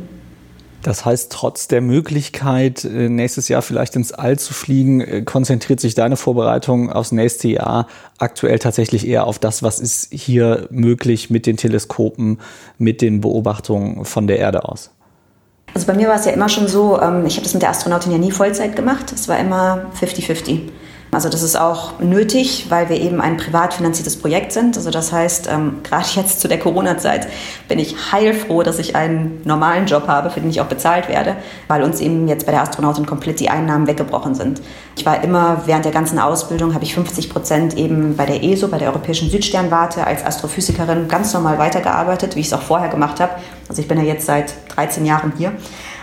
Das 0.83 1.05
heißt, 1.05 1.31
trotz 1.31 1.69
der 1.69 1.79
Möglichkeit, 1.79 2.83
äh, 2.83 3.07
nächstes 3.07 3.47
Jahr 3.47 3.61
vielleicht 3.61 3.95
ins 3.95 4.11
All 4.11 4.37
zu 4.37 4.53
fliegen, 4.53 4.99
äh, 4.99 5.21
konzentriert 5.21 5.79
sich 5.79 5.95
deine 5.95 6.17
Vorbereitung 6.17 6.91
aufs 6.91 7.13
nächste 7.13 7.47
Jahr 7.47 7.87
aktuell 8.17 8.59
tatsächlich 8.59 9.07
eher 9.07 9.25
auf 9.25 9.39
das, 9.39 9.63
was 9.63 9.79
ist 9.79 10.09
hier 10.11 10.67
möglich 10.71 11.29
mit 11.29 11.45
den 11.45 11.55
Teleskopen, 11.55 12.39
mit 12.77 13.01
den 13.01 13.21
Beobachtungen 13.21 14.03
von 14.03 14.27
der 14.27 14.39
Erde 14.39 14.65
aus. 14.65 14.91
Also 15.73 15.87
bei 15.87 15.93
mir 15.93 16.09
war 16.09 16.15
es 16.15 16.25
ja 16.25 16.33
immer 16.33 16.49
schon 16.49 16.67
so, 16.67 17.01
ähm, 17.01 17.25
ich 17.25 17.35
habe 17.35 17.43
das 17.43 17.53
mit 17.53 17.63
der 17.63 17.69
Astronautin 17.69 18.11
ja 18.11 18.17
nie 18.17 18.31
Vollzeit 18.31 18.75
gemacht, 18.75 19.11
es 19.13 19.29
war 19.29 19.39
immer 19.39 19.85
50-50. 19.99 20.59
Also 21.13 21.29
das 21.29 21.43
ist 21.43 21.55
auch 21.55 21.99
nötig, 21.99 22.67
weil 22.69 22.89
wir 22.89 22.99
eben 22.99 23.21
ein 23.21 23.37
privat 23.37 23.73
finanziertes 23.73 24.17
Projekt 24.17 24.51
sind. 24.51 24.77
Also 24.77 24.89
das 24.89 25.11
heißt, 25.11 25.47
ähm, 25.51 25.81
gerade 25.83 26.07
jetzt 26.15 26.41
zu 26.41 26.47
der 26.47 26.59
Corona-Zeit 26.59 27.27
bin 27.67 27.79
ich 27.79 27.95
heilfroh, 28.11 28.63
dass 28.63 28.79
ich 28.79 28.95
einen 28.95 29.41
normalen 29.45 29.85
Job 29.85 30.07
habe, 30.07 30.29
für 30.29 30.41
den 30.41 30.49
ich 30.49 30.61
auch 30.61 30.65
bezahlt 30.65 31.09
werde, 31.09 31.35
weil 31.67 31.83
uns 31.83 31.99
eben 31.99 32.27
jetzt 32.27 32.45
bei 32.45 32.51
der 32.51 32.61
Astronautin 32.61 33.05
komplett 33.05 33.39
die 33.39 33.49
Einnahmen 33.49 33.87
weggebrochen 33.87 34.35
sind. 34.35 34.61
Ich 34.95 35.05
war 35.05 35.23
immer 35.23 35.63
während 35.65 35.85
der 35.85 35.91
ganzen 35.91 36.19
Ausbildung, 36.19 36.73
habe 36.73 36.83
ich 36.83 36.93
50 36.95 37.29
Prozent 37.29 37.77
eben 37.77 38.15
bei 38.15 38.25
der 38.25 38.43
ESO, 38.43 38.67
bei 38.67 38.77
der 38.77 38.89
Europäischen 38.89 39.29
Südsternwarte 39.29 40.05
als 40.05 40.25
Astrophysikerin 40.25 41.07
ganz 41.07 41.33
normal 41.33 41.59
weitergearbeitet, 41.59 42.35
wie 42.35 42.39
ich 42.39 42.47
es 42.47 42.53
auch 42.53 42.61
vorher 42.61 42.89
gemacht 42.89 43.19
habe. 43.19 43.33
Also 43.69 43.81
ich 43.81 43.87
bin 43.87 43.97
ja 43.97 44.03
jetzt 44.03 44.25
seit 44.25 44.53
13 44.75 45.05
Jahren 45.05 45.33
hier 45.37 45.53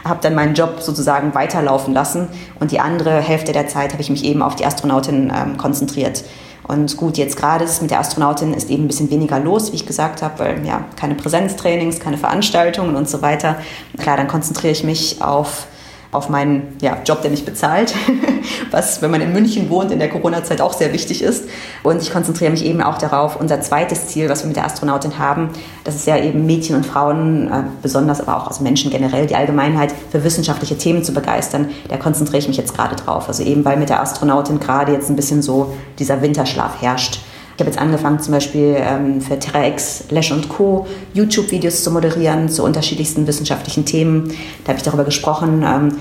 habe 0.04 0.21
dann 0.23 0.35
meinen 0.35 0.54
Job 0.54 0.80
sozusagen 0.80 1.35
weiterlaufen 1.35 1.95
lassen 1.95 2.28
und 2.59 2.71
die 2.71 2.80
andere 2.80 3.21
Hälfte 3.21 3.52
der 3.52 3.69
Zeit 3.69 3.92
habe 3.92 4.02
ich 4.02 4.11
mich 4.11 4.25
eben 4.25 4.42
auf 4.42 4.57
die 4.57 4.66
Astronautin 4.66 5.33
ähm, 5.35 5.57
konzentriert. 5.57 6.25
Und 6.71 6.97
gut, 6.97 7.19
jetzt 7.19 7.37
gerade 7.37 7.64
ist 7.64 7.83
mit 7.83 7.90
der 7.90 7.99
Astronautin 7.99 8.54
ist 8.54 8.71
eben 8.71 8.85
ein 8.85 8.87
bisschen 8.87 9.11
weniger 9.11 9.40
los, 9.40 9.73
wie 9.73 9.76
ich 9.76 9.87
gesagt 9.87 10.23
habe, 10.23 10.38
weil 10.38 10.66
ja 10.66 10.85
keine 10.95 11.16
Präsenztrainings, 11.16 11.99
keine 11.99 12.16
Veranstaltungen 12.16 12.95
und 12.95 13.09
so 13.09 13.23
weiter. 13.23 13.57
Klar, 13.99 14.16
dann 14.16 14.28
konzentriere 14.28 14.73
ich 14.73 14.85
mich 14.85 15.21
auf 15.21 15.66
auf 16.12 16.29
meinen 16.29 16.76
ja, 16.81 16.99
Job, 17.05 17.23
der 17.23 17.31
mich 17.31 17.45
bezahlt, 17.45 17.95
was, 18.71 19.00
wenn 19.00 19.11
man 19.11 19.21
in 19.21 19.33
München 19.33 19.71
wohnt, 19.71 19.93
in 19.93 20.00
der 20.00 20.09
Corona-Zeit 20.09 20.61
auch 20.61 20.73
sehr 20.73 20.93
wichtig 20.93 21.23
ist. 21.23 21.45
Und 21.83 22.02
ich 22.02 22.12
konzentriere 22.12 22.50
mich 22.50 22.64
eben 22.64 22.83
auch 22.83 22.99
darauf, 22.99 23.40
unser 23.40 23.61
zweites 23.61 24.09
Ziel, 24.09 24.29
was 24.29 24.43
wir 24.43 24.49
mit 24.49 24.57
der 24.57 24.64
Astronautin 24.64 25.19
haben, 25.19 25.50
das 25.85 25.95
ist 25.95 26.07
ja 26.07 26.17
eben 26.17 26.47
Mädchen 26.47 26.75
und 26.76 26.85
Frauen, 26.85 27.49
äh, 27.49 27.62
besonders 27.81 28.21
aber 28.21 28.37
auch 28.37 28.49
aus 28.49 28.61
Menschen 28.61 28.90
generell, 28.90 29.26
die 29.26 29.37
Allgemeinheit 29.37 29.95
für 30.11 30.25
wissenschaftliche 30.25 30.76
Themen 30.76 31.05
zu 31.05 31.12
begeistern. 31.12 31.71
Da 31.88 31.97
konzentriere 31.97 32.38
ich 32.38 32.49
mich 32.49 32.57
jetzt 32.57 32.75
gerade 32.75 32.97
drauf. 32.97 33.29
Also 33.29 33.45
eben, 33.45 33.64
weil 33.64 33.76
mit 33.76 33.88
der 33.88 34.00
Astronautin 34.00 34.59
gerade 34.59 34.93
jetzt 34.93 35.11
ein 35.11 35.17
bisschen 35.17 35.43
so 35.43 35.75
dieser 35.99 36.23
Winterschlaf 36.23 36.83
herrscht. 36.83 37.21
Ich 37.61 37.62
habe 37.62 37.73
jetzt 37.73 37.83
angefangen, 37.83 38.19
zum 38.21 38.33
Beispiel 38.33 38.75
ähm, 38.79 39.21
für 39.21 39.38
TerraX, 39.38 40.05
Lesch 40.09 40.33
und 40.33 40.49
Co. 40.49 40.87
YouTube-Videos 41.12 41.85
zu 41.85 41.90
moderieren 41.90 42.49
zu 42.49 42.64
unterschiedlichsten 42.64 43.26
wissenschaftlichen 43.26 43.85
Themen. 43.85 44.33
Da 44.64 44.69
habe 44.69 44.79
ich 44.79 44.83
darüber 44.83 45.05
gesprochen, 45.05 45.62
ähm, 45.62 45.99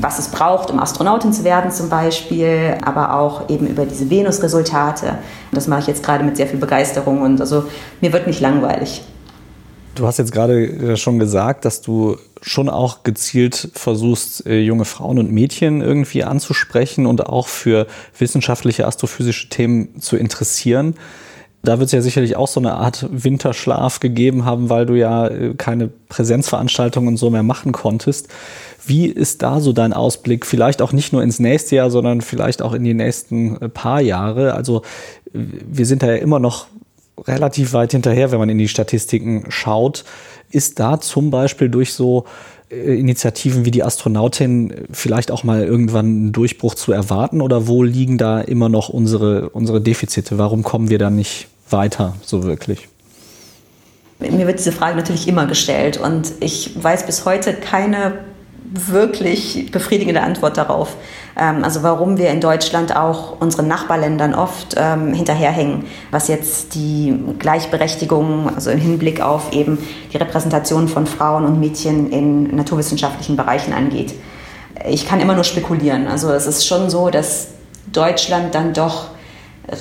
was 0.00 0.20
es 0.20 0.28
braucht, 0.28 0.70
um 0.70 0.78
Astronautin 0.78 1.32
zu 1.32 1.42
werden 1.42 1.72
zum 1.72 1.88
Beispiel, 1.88 2.76
aber 2.84 3.18
auch 3.18 3.50
eben 3.50 3.66
über 3.66 3.86
diese 3.86 4.08
Venus-Resultate. 4.08 5.18
Das 5.50 5.66
mache 5.66 5.80
ich 5.80 5.86
jetzt 5.88 6.04
gerade 6.04 6.22
mit 6.22 6.36
sehr 6.36 6.46
viel 6.46 6.60
Begeisterung 6.60 7.22
und 7.22 7.40
also 7.40 7.64
mir 8.00 8.12
wird 8.12 8.28
nicht 8.28 8.38
langweilig. 8.38 9.02
Du 9.94 10.06
hast 10.06 10.18
jetzt 10.18 10.32
gerade 10.32 10.64
äh, 10.66 10.96
schon 10.96 11.18
gesagt, 11.18 11.64
dass 11.64 11.80
du 11.80 12.16
schon 12.42 12.68
auch 12.68 13.04
gezielt 13.04 13.70
versuchst, 13.74 14.44
äh, 14.46 14.60
junge 14.60 14.84
Frauen 14.84 15.18
und 15.18 15.30
Mädchen 15.30 15.82
irgendwie 15.82 16.24
anzusprechen 16.24 17.06
und 17.06 17.26
auch 17.26 17.46
für 17.46 17.86
wissenschaftliche 18.18 18.86
astrophysische 18.86 19.48
Themen 19.48 20.00
zu 20.00 20.16
interessieren. 20.16 20.94
Da 21.62 21.78
wird 21.78 21.86
es 21.86 21.92
ja 21.92 22.02
sicherlich 22.02 22.36
auch 22.36 22.48
so 22.48 22.60
eine 22.60 22.74
Art 22.74 23.06
Winterschlaf 23.10 24.00
gegeben 24.00 24.44
haben, 24.44 24.68
weil 24.68 24.84
du 24.84 24.94
ja 24.94 25.28
äh, 25.28 25.54
keine 25.54 25.88
Präsenzveranstaltungen 26.08 27.10
und 27.10 27.16
so 27.16 27.30
mehr 27.30 27.44
machen 27.44 27.70
konntest. 27.70 28.28
Wie 28.84 29.06
ist 29.06 29.42
da 29.42 29.60
so 29.60 29.72
dein 29.72 29.92
Ausblick? 29.92 30.44
Vielleicht 30.44 30.82
auch 30.82 30.92
nicht 30.92 31.12
nur 31.12 31.22
ins 31.22 31.38
nächste 31.38 31.76
Jahr, 31.76 31.90
sondern 31.90 32.20
vielleicht 32.20 32.62
auch 32.62 32.74
in 32.74 32.82
die 32.82 32.94
nächsten 32.94 33.70
paar 33.70 34.00
Jahre. 34.00 34.54
Also 34.54 34.82
wir 35.32 35.86
sind 35.86 36.02
da 36.02 36.08
ja 36.08 36.16
immer 36.16 36.40
noch 36.40 36.66
relativ 37.26 37.72
weit 37.72 37.92
hinterher, 37.92 38.32
wenn 38.32 38.38
man 38.38 38.48
in 38.48 38.58
die 38.58 38.68
Statistiken 38.68 39.46
schaut. 39.48 40.04
Ist 40.50 40.78
da 40.78 41.00
zum 41.00 41.30
Beispiel 41.30 41.68
durch 41.68 41.92
so 41.92 42.24
äh, 42.70 42.98
Initiativen 42.98 43.64
wie 43.64 43.70
die 43.70 43.82
Astronautin 43.82 44.86
vielleicht 44.92 45.30
auch 45.30 45.44
mal 45.44 45.64
irgendwann 45.64 46.06
einen 46.06 46.32
Durchbruch 46.32 46.74
zu 46.74 46.92
erwarten 46.92 47.40
oder 47.40 47.66
wo 47.66 47.82
liegen 47.82 48.18
da 48.18 48.40
immer 48.40 48.68
noch 48.68 48.88
unsere, 48.88 49.50
unsere 49.50 49.80
Defizite? 49.80 50.38
Warum 50.38 50.62
kommen 50.62 50.90
wir 50.90 50.98
da 50.98 51.10
nicht 51.10 51.48
weiter 51.70 52.14
so 52.22 52.44
wirklich? 52.44 52.88
Mir 54.20 54.46
wird 54.46 54.58
diese 54.58 54.72
Frage 54.72 54.96
natürlich 54.96 55.28
immer 55.28 55.46
gestellt 55.46 55.96
und 55.98 56.32
ich 56.40 56.70
weiß 56.82 57.04
bis 57.06 57.24
heute 57.24 57.52
keine 57.52 58.14
wirklich 58.74 59.70
befriedigende 59.70 60.20
Antwort 60.20 60.56
darauf. 60.56 60.96
Ähm, 61.38 61.62
also 61.62 61.82
warum 61.82 62.18
wir 62.18 62.30
in 62.30 62.40
Deutschland 62.40 62.94
auch 62.94 63.40
unseren 63.40 63.68
Nachbarländern 63.68 64.34
oft 64.34 64.74
ähm, 64.76 65.14
hinterherhängen, 65.14 65.84
was 66.10 66.28
jetzt 66.28 66.74
die 66.74 67.14
Gleichberechtigung, 67.38 68.50
also 68.54 68.70
im 68.70 68.78
Hinblick 68.78 69.20
auf 69.20 69.52
eben 69.52 69.78
die 70.12 70.16
Repräsentation 70.16 70.88
von 70.88 71.06
Frauen 71.06 71.44
und 71.44 71.60
Mädchen 71.60 72.10
in 72.10 72.56
naturwissenschaftlichen 72.56 73.36
Bereichen 73.36 73.72
angeht. 73.72 74.14
Ich 74.88 75.06
kann 75.06 75.20
immer 75.20 75.34
nur 75.34 75.44
spekulieren. 75.44 76.08
Also 76.08 76.30
es 76.30 76.46
ist 76.46 76.66
schon 76.66 76.90
so, 76.90 77.10
dass 77.10 77.48
Deutschland 77.92 78.54
dann 78.54 78.72
doch 78.72 79.08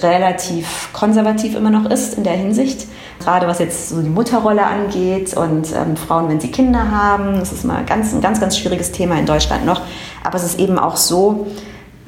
relativ 0.02 0.90
konservativ 0.94 1.56
immer 1.56 1.72
noch 1.72 1.90
ist 1.90 2.16
in 2.16 2.24
der 2.24 2.34
Hinsicht. 2.34 2.88
Gerade 3.24 3.48
was 3.48 3.60
jetzt 3.60 3.90
so 3.90 4.02
die 4.02 4.10
Mutterrolle 4.10 4.66
angeht 4.66 5.36
und 5.36 5.72
ähm, 5.74 5.96
Frauen, 5.96 6.30
wenn 6.30 6.40
sie 6.40 6.52
Kinder 6.52 6.92
haben, 6.92 7.40
das 7.40 7.52
ist 7.52 7.64
mal 7.64 7.86
ganz, 7.86 8.14
ein 8.14 8.22
ganz, 8.22 8.40
ganz 8.40 8.58
schwieriges 8.58 8.92
Thema 8.92 9.18
in 9.18 9.26
Deutschland 9.26 9.66
noch. 9.66 9.82
Aber 10.24 10.36
es 10.36 10.44
ist 10.44 10.60
eben 10.60 10.78
auch 10.78 10.98
so, 10.98 11.48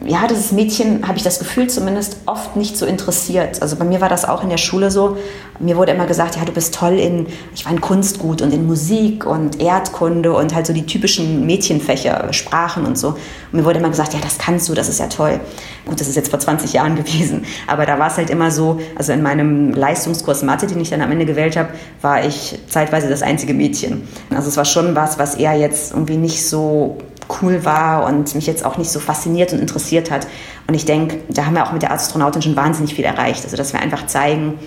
ja, 0.05 0.27
dieses 0.27 0.51
Mädchen, 0.51 1.07
habe 1.07 1.17
ich 1.17 1.24
das 1.24 1.39
Gefühl 1.39 1.67
zumindest, 1.67 2.17
oft 2.27 2.55
nicht 2.55 2.77
so 2.77 2.85
interessiert. 2.85 3.62
Also 3.62 3.75
bei 3.75 3.85
mir 3.85 4.01
war 4.01 4.09
das 4.09 4.24
auch 4.24 4.43
in 4.43 4.50
der 4.50 4.57
Schule 4.57 4.91
so. 4.91 5.17
Mir 5.59 5.77
wurde 5.77 5.93
immer 5.93 6.05
gesagt, 6.05 6.35
ja, 6.35 6.45
du 6.45 6.51
bist 6.51 6.75
toll 6.75 7.00
in, 7.00 7.25
ich 7.55 7.65
war 7.65 7.71
in 7.71 7.81
Kunst 7.81 8.19
gut 8.19 8.41
und 8.41 8.53
in 8.53 8.67
Musik 8.67 9.25
und 9.25 9.59
Erdkunde 9.59 10.33
und 10.33 10.53
halt 10.53 10.67
so 10.67 10.74
die 10.74 10.85
typischen 10.85 11.45
Mädchenfächer, 11.47 12.31
Sprachen 12.33 12.85
und 12.85 12.97
so. 12.97 13.09
Und 13.09 13.53
mir 13.53 13.65
wurde 13.65 13.79
immer 13.79 13.89
gesagt, 13.89 14.13
ja, 14.13 14.19
das 14.21 14.38
kannst 14.38 14.69
du, 14.69 14.75
das 14.75 14.89
ist 14.89 15.00
ja 15.00 15.07
toll. 15.07 15.39
Gut, 15.85 16.00
das 16.00 16.07
ist 16.07 16.15
jetzt 16.15 16.29
vor 16.29 16.39
20 16.39 16.74
Jahren 16.74 16.95
gewesen. 17.03 17.45
Aber 17.65 17.88
da 17.88 17.97
war 17.97 18.07
es 18.07 18.17
halt 18.17 18.29
immer 18.29 18.51
so, 18.51 18.79
also 18.95 19.12
in 19.12 19.24
meinem 19.24 19.71
Leistungskurs 19.74 20.43
Mathe, 20.43 20.67
den 20.67 20.79
ich 20.79 20.91
dann 20.91 21.01
am 21.01 21.12
Ende 21.12 21.25
gewählt 21.25 21.57
habe, 21.57 21.69
war 22.01 22.24
ich 22.24 22.59
zeitweise 22.69 23.09
das 23.09 23.24
einzige 23.24 23.55
Mädchen. 23.55 24.07
Also 24.29 24.50
es 24.50 24.57
war 24.57 24.65
schon 24.65 24.95
was, 24.95 25.17
was 25.17 25.33
eher 25.33 25.53
jetzt 25.53 25.93
irgendwie 25.93 26.17
nicht 26.17 26.47
so 26.47 26.97
cool 27.41 27.65
war 27.65 28.05
und 28.05 28.36
mich 28.36 28.48
jetzt 28.48 28.65
auch 28.65 28.77
nicht 28.77 28.89
so 28.89 29.00
fasziniert 29.00 29.53
und 29.53 29.60
interessiert 29.60 30.12
hat. 30.12 30.27
Und 30.67 30.74
ich 30.74 30.86
denke, 30.86 31.20
da 31.29 31.46
haben 31.46 31.55
wir 31.55 31.65
auch 31.65 31.72
mit 31.72 31.82
der 31.82 31.91
Astronautin 31.91 32.41
schon 32.41 32.55
wahnsinnig 32.55 32.96
viel 32.96 33.05
erreicht. 33.05 33.44
Also, 33.44 33.58
dass 33.58 33.74
wir 33.74 33.82
einfach 33.82 34.08
zeigen, 34.08 34.60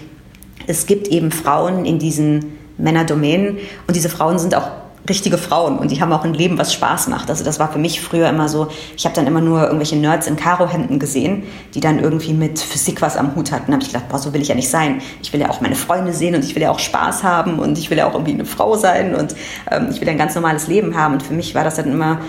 es 0.66 0.86
gibt 0.86 1.08
eben 1.08 1.30
Frauen 1.30 1.84
in 1.84 1.98
diesen 1.98 2.58
Männerdomänen 2.76 3.58
und 3.86 3.96
diese 3.96 4.08
Frauen 4.08 4.38
sind 4.38 4.54
auch 4.54 4.70
richtige 5.08 5.38
Frauen 5.38 5.78
und 5.78 5.90
die 5.90 6.00
haben 6.00 6.12
auch 6.12 6.24
ein 6.24 6.34
Leben, 6.34 6.58
was 6.58 6.72
Spaß 6.72 7.08
macht. 7.08 7.30
Also 7.30 7.44
das 7.44 7.58
war 7.58 7.72
für 7.72 7.78
mich 7.78 8.00
früher 8.00 8.28
immer 8.28 8.48
so, 8.48 8.68
ich 8.96 9.04
habe 9.04 9.14
dann 9.14 9.26
immer 9.26 9.40
nur 9.40 9.62
irgendwelche 9.64 9.96
Nerds 9.96 10.26
in 10.26 10.36
Karohemden 10.36 10.98
gesehen, 10.98 11.44
die 11.74 11.80
dann 11.80 11.98
irgendwie 11.98 12.32
mit 12.32 12.58
Physik 12.58 13.02
was 13.02 13.16
am 13.16 13.34
Hut 13.34 13.52
hatten. 13.52 13.66
Da 13.66 13.72
habe 13.74 13.82
ich 13.82 13.92
gedacht, 13.92 14.08
boah, 14.08 14.18
so 14.18 14.32
will 14.32 14.42
ich 14.42 14.48
ja 14.48 14.54
nicht 14.54 14.68
sein. 14.68 15.00
Ich 15.22 15.32
will 15.32 15.40
ja 15.40 15.50
auch 15.50 15.60
meine 15.60 15.76
Freunde 15.76 16.12
sehen 16.12 16.34
und 16.34 16.44
ich 16.44 16.54
will 16.54 16.62
ja 16.62 16.70
auch 16.70 16.78
Spaß 16.78 17.22
haben 17.22 17.58
und 17.58 17.78
ich 17.78 17.90
will 17.90 17.98
ja 17.98 18.06
auch 18.08 18.14
irgendwie 18.14 18.34
eine 18.34 18.44
Frau 18.44 18.76
sein 18.76 19.14
und 19.14 19.34
ähm, 19.70 19.88
ich 19.90 20.00
will 20.00 20.08
ein 20.08 20.18
ganz 20.18 20.34
normales 20.34 20.66
Leben 20.68 20.96
haben. 20.96 21.14
Und 21.14 21.22
für 21.22 21.34
mich 21.34 21.54
war 21.54 21.64
das 21.64 21.76
dann 21.76 21.90
immer 21.90 22.20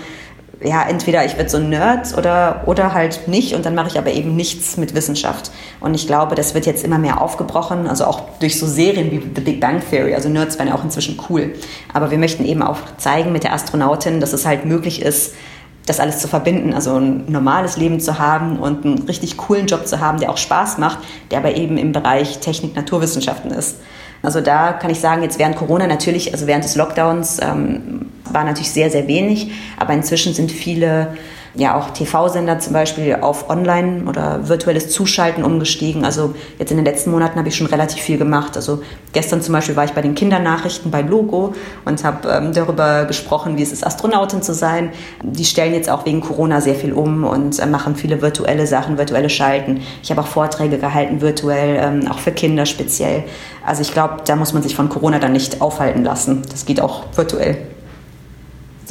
ja, 0.62 0.82
entweder 0.82 1.24
ich 1.24 1.36
werde 1.36 1.48
so 1.48 1.56
ein 1.56 1.70
Nerd 1.70 2.16
oder, 2.16 2.64
oder 2.66 2.92
halt 2.92 3.28
nicht 3.28 3.54
und 3.54 3.64
dann 3.64 3.74
mache 3.74 3.88
ich 3.88 3.98
aber 3.98 4.12
eben 4.12 4.36
nichts 4.36 4.76
mit 4.76 4.94
Wissenschaft. 4.94 5.50
Und 5.80 5.94
ich 5.94 6.06
glaube, 6.06 6.34
das 6.34 6.54
wird 6.54 6.66
jetzt 6.66 6.84
immer 6.84 6.98
mehr 6.98 7.20
aufgebrochen, 7.20 7.86
also 7.86 8.04
auch 8.04 8.22
durch 8.40 8.58
so 8.58 8.66
Serien 8.66 9.10
wie 9.10 9.22
The 9.34 9.40
Big 9.40 9.60
Bang 9.60 9.80
Theory. 9.88 10.14
Also 10.14 10.28
Nerds 10.28 10.58
werden 10.58 10.68
ja 10.68 10.74
auch 10.74 10.84
inzwischen 10.84 11.18
cool. 11.30 11.54
Aber 11.94 12.10
wir 12.10 12.18
möchten 12.18 12.44
eben 12.44 12.62
auch 12.62 12.78
zeigen 12.98 13.32
mit 13.32 13.44
der 13.44 13.54
Astronautin, 13.54 14.20
dass 14.20 14.34
es 14.34 14.44
halt 14.44 14.66
möglich 14.66 15.00
ist, 15.00 15.34
das 15.86 15.98
alles 15.98 16.18
zu 16.18 16.28
verbinden, 16.28 16.74
also 16.74 16.96
ein 16.96 17.24
normales 17.26 17.78
Leben 17.78 17.98
zu 17.98 18.18
haben 18.18 18.58
und 18.58 18.84
einen 18.84 19.02
richtig 19.04 19.38
coolen 19.38 19.66
Job 19.66 19.86
zu 19.86 19.98
haben, 19.98 20.20
der 20.20 20.30
auch 20.30 20.36
Spaß 20.36 20.76
macht, 20.76 20.98
der 21.30 21.38
aber 21.38 21.56
eben 21.56 21.78
im 21.78 21.92
Bereich 21.92 22.38
Technik, 22.38 22.76
Naturwissenschaften 22.76 23.50
ist. 23.50 23.78
Also 24.22 24.40
da 24.40 24.72
kann 24.72 24.90
ich 24.90 25.00
sagen, 25.00 25.22
jetzt 25.22 25.38
während 25.38 25.56
Corona 25.56 25.86
natürlich, 25.86 26.32
also 26.32 26.46
während 26.46 26.64
des 26.64 26.76
Lockdowns 26.76 27.40
ähm, 27.42 28.06
war 28.24 28.44
natürlich 28.44 28.70
sehr, 28.70 28.90
sehr 28.90 29.08
wenig, 29.08 29.52
aber 29.78 29.94
inzwischen 29.94 30.34
sind 30.34 30.52
viele 30.52 31.16
ja 31.54 31.76
auch 31.76 31.90
TV-Sender 31.90 32.58
zum 32.58 32.72
Beispiel 32.72 33.18
auf 33.20 33.50
Online 33.50 34.04
oder 34.08 34.48
virtuelles 34.48 34.90
Zuschalten 34.90 35.44
umgestiegen. 35.44 36.04
Also 36.04 36.34
jetzt 36.58 36.70
in 36.70 36.76
den 36.76 36.84
letzten 36.84 37.10
Monaten 37.10 37.38
habe 37.38 37.48
ich 37.48 37.56
schon 37.56 37.66
relativ 37.66 38.02
viel 38.02 38.18
gemacht. 38.18 38.56
Also 38.56 38.82
gestern 39.12 39.42
zum 39.42 39.52
Beispiel 39.52 39.76
war 39.76 39.84
ich 39.84 39.92
bei 39.92 40.02
den 40.02 40.14
Kindernachrichten 40.14 40.90
bei 40.90 41.02
Logo 41.02 41.54
und 41.84 42.04
habe 42.04 42.28
ähm, 42.28 42.52
darüber 42.52 43.04
gesprochen, 43.04 43.56
wie 43.56 43.62
es 43.62 43.72
ist, 43.72 43.84
Astronautin 43.84 44.42
zu 44.42 44.54
sein. 44.54 44.90
Die 45.22 45.44
stellen 45.44 45.74
jetzt 45.74 45.90
auch 45.90 46.06
wegen 46.06 46.20
Corona 46.20 46.60
sehr 46.60 46.74
viel 46.74 46.92
um 46.92 47.24
und 47.24 47.58
äh, 47.58 47.66
machen 47.66 47.96
viele 47.96 48.22
virtuelle 48.22 48.66
Sachen, 48.66 48.98
virtuelle 48.98 49.30
Schalten. 49.30 49.80
Ich 50.02 50.10
habe 50.10 50.20
auch 50.20 50.28
Vorträge 50.28 50.78
gehalten, 50.78 51.20
virtuell, 51.20 51.80
ähm, 51.80 52.08
auch 52.08 52.18
für 52.18 52.32
Kinder 52.32 52.66
speziell. 52.66 53.24
Also 53.66 53.82
ich 53.82 53.92
glaube, 53.92 54.18
da 54.24 54.36
muss 54.36 54.52
man 54.52 54.62
sich 54.62 54.76
von 54.76 54.88
Corona 54.88 55.18
dann 55.18 55.32
nicht 55.32 55.60
aufhalten 55.60 56.04
lassen. 56.04 56.42
Das 56.50 56.64
geht 56.64 56.80
auch 56.80 57.04
virtuell. 57.14 57.58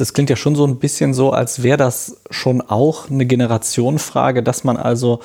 Das 0.00 0.14
klingt 0.14 0.30
ja 0.30 0.36
schon 0.36 0.54
so 0.54 0.66
ein 0.66 0.78
bisschen 0.78 1.12
so, 1.12 1.30
als 1.30 1.62
wäre 1.62 1.76
das 1.76 2.22
schon 2.30 2.62
auch 2.62 3.10
eine 3.10 3.26
Generationenfrage, 3.26 4.42
dass 4.42 4.64
man 4.64 4.78
also 4.78 5.20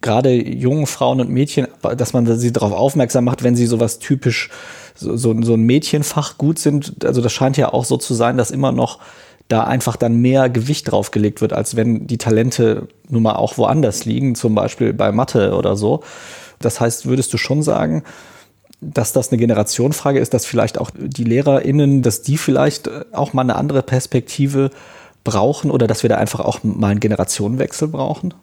gerade 0.00 0.32
jungen 0.32 0.86
Frauen 0.86 1.20
und 1.20 1.30
Mädchen, 1.30 1.68
dass 1.96 2.12
man 2.12 2.38
sie 2.38 2.52
darauf 2.52 2.72
aufmerksam 2.72 3.24
macht, 3.24 3.44
wenn 3.44 3.54
sie 3.54 3.66
sowas 3.66 4.00
typisch, 4.00 4.50
so, 4.94 5.16
so, 5.16 5.40
so 5.42 5.54
ein 5.54 5.62
Mädchenfach 5.62 6.36
gut 6.36 6.58
sind. 6.58 7.04
Also 7.04 7.20
das 7.20 7.32
scheint 7.32 7.56
ja 7.56 7.72
auch 7.72 7.84
so 7.84 7.96
zu 7.96 8.14
sein, 8.14 8.36
dass 8.36 8.50
immer 8.50 8.72
noch 8.72 8.98
da 9.46 9.64
einfach 9.64 9.96
dann 9.96 10.16
mehr 10.16 10.50
Gewicht 10.50 10.90
draufgelegt 10.90 11.40
wird, 11.40 11.52
als 11.52 11.76
wenn 11.76 12.06
die 12.06 12.18
Talente 12.18 12.88
nun 13.08 13.22
mal 13.22 13.36
auch 13.36 13.56
woanders 13.56 14.04
liegen, 14.04 14.34
zum 14.34 14.54
Beispiel 14.54 14.92
bei 14.92 15.10
Mathe 15.12 15.54
oder 15.54 15.76
so. 15.76 16.02
Das 16.58 16.80
heißt, 16.80 17.06
würdest 17.06 17.32
du 17.32 17.38
schon 17.38 17.62
sagen, 17.62 18.02
dass 18.80 19.12
das 19.12 19.30
eine 19.30 19.38
Generationenfrage 19.38 20.18
ist, 20.18 20.34
dass 20.34 20.46
vielleicht 20.46 20.78
auch 20.78 20.90
die 20.94 21.24
LehrerInnen, 21.24 22.02
dass 22.02 22.22
die 22.22 22.38
vielleicht 22.38 22.88
auch 23.12 23.32
mal 23.32 23.42
eine 23.42 23.56
andere 23.56 23.82
Perspektive 23.82 24.70
brauchen 25.24 25.70
oder 25.70 25.86
dass 25.86 26.02
wir 26.02 26.10
da 26.10 26.16
einfach 26.16 26.40
auch 26.40 26.60
mal 26.62 26.90
einen 26.90 27.00
Generationenwechsel 27.00 27.88
brauchen? 27.88 28.34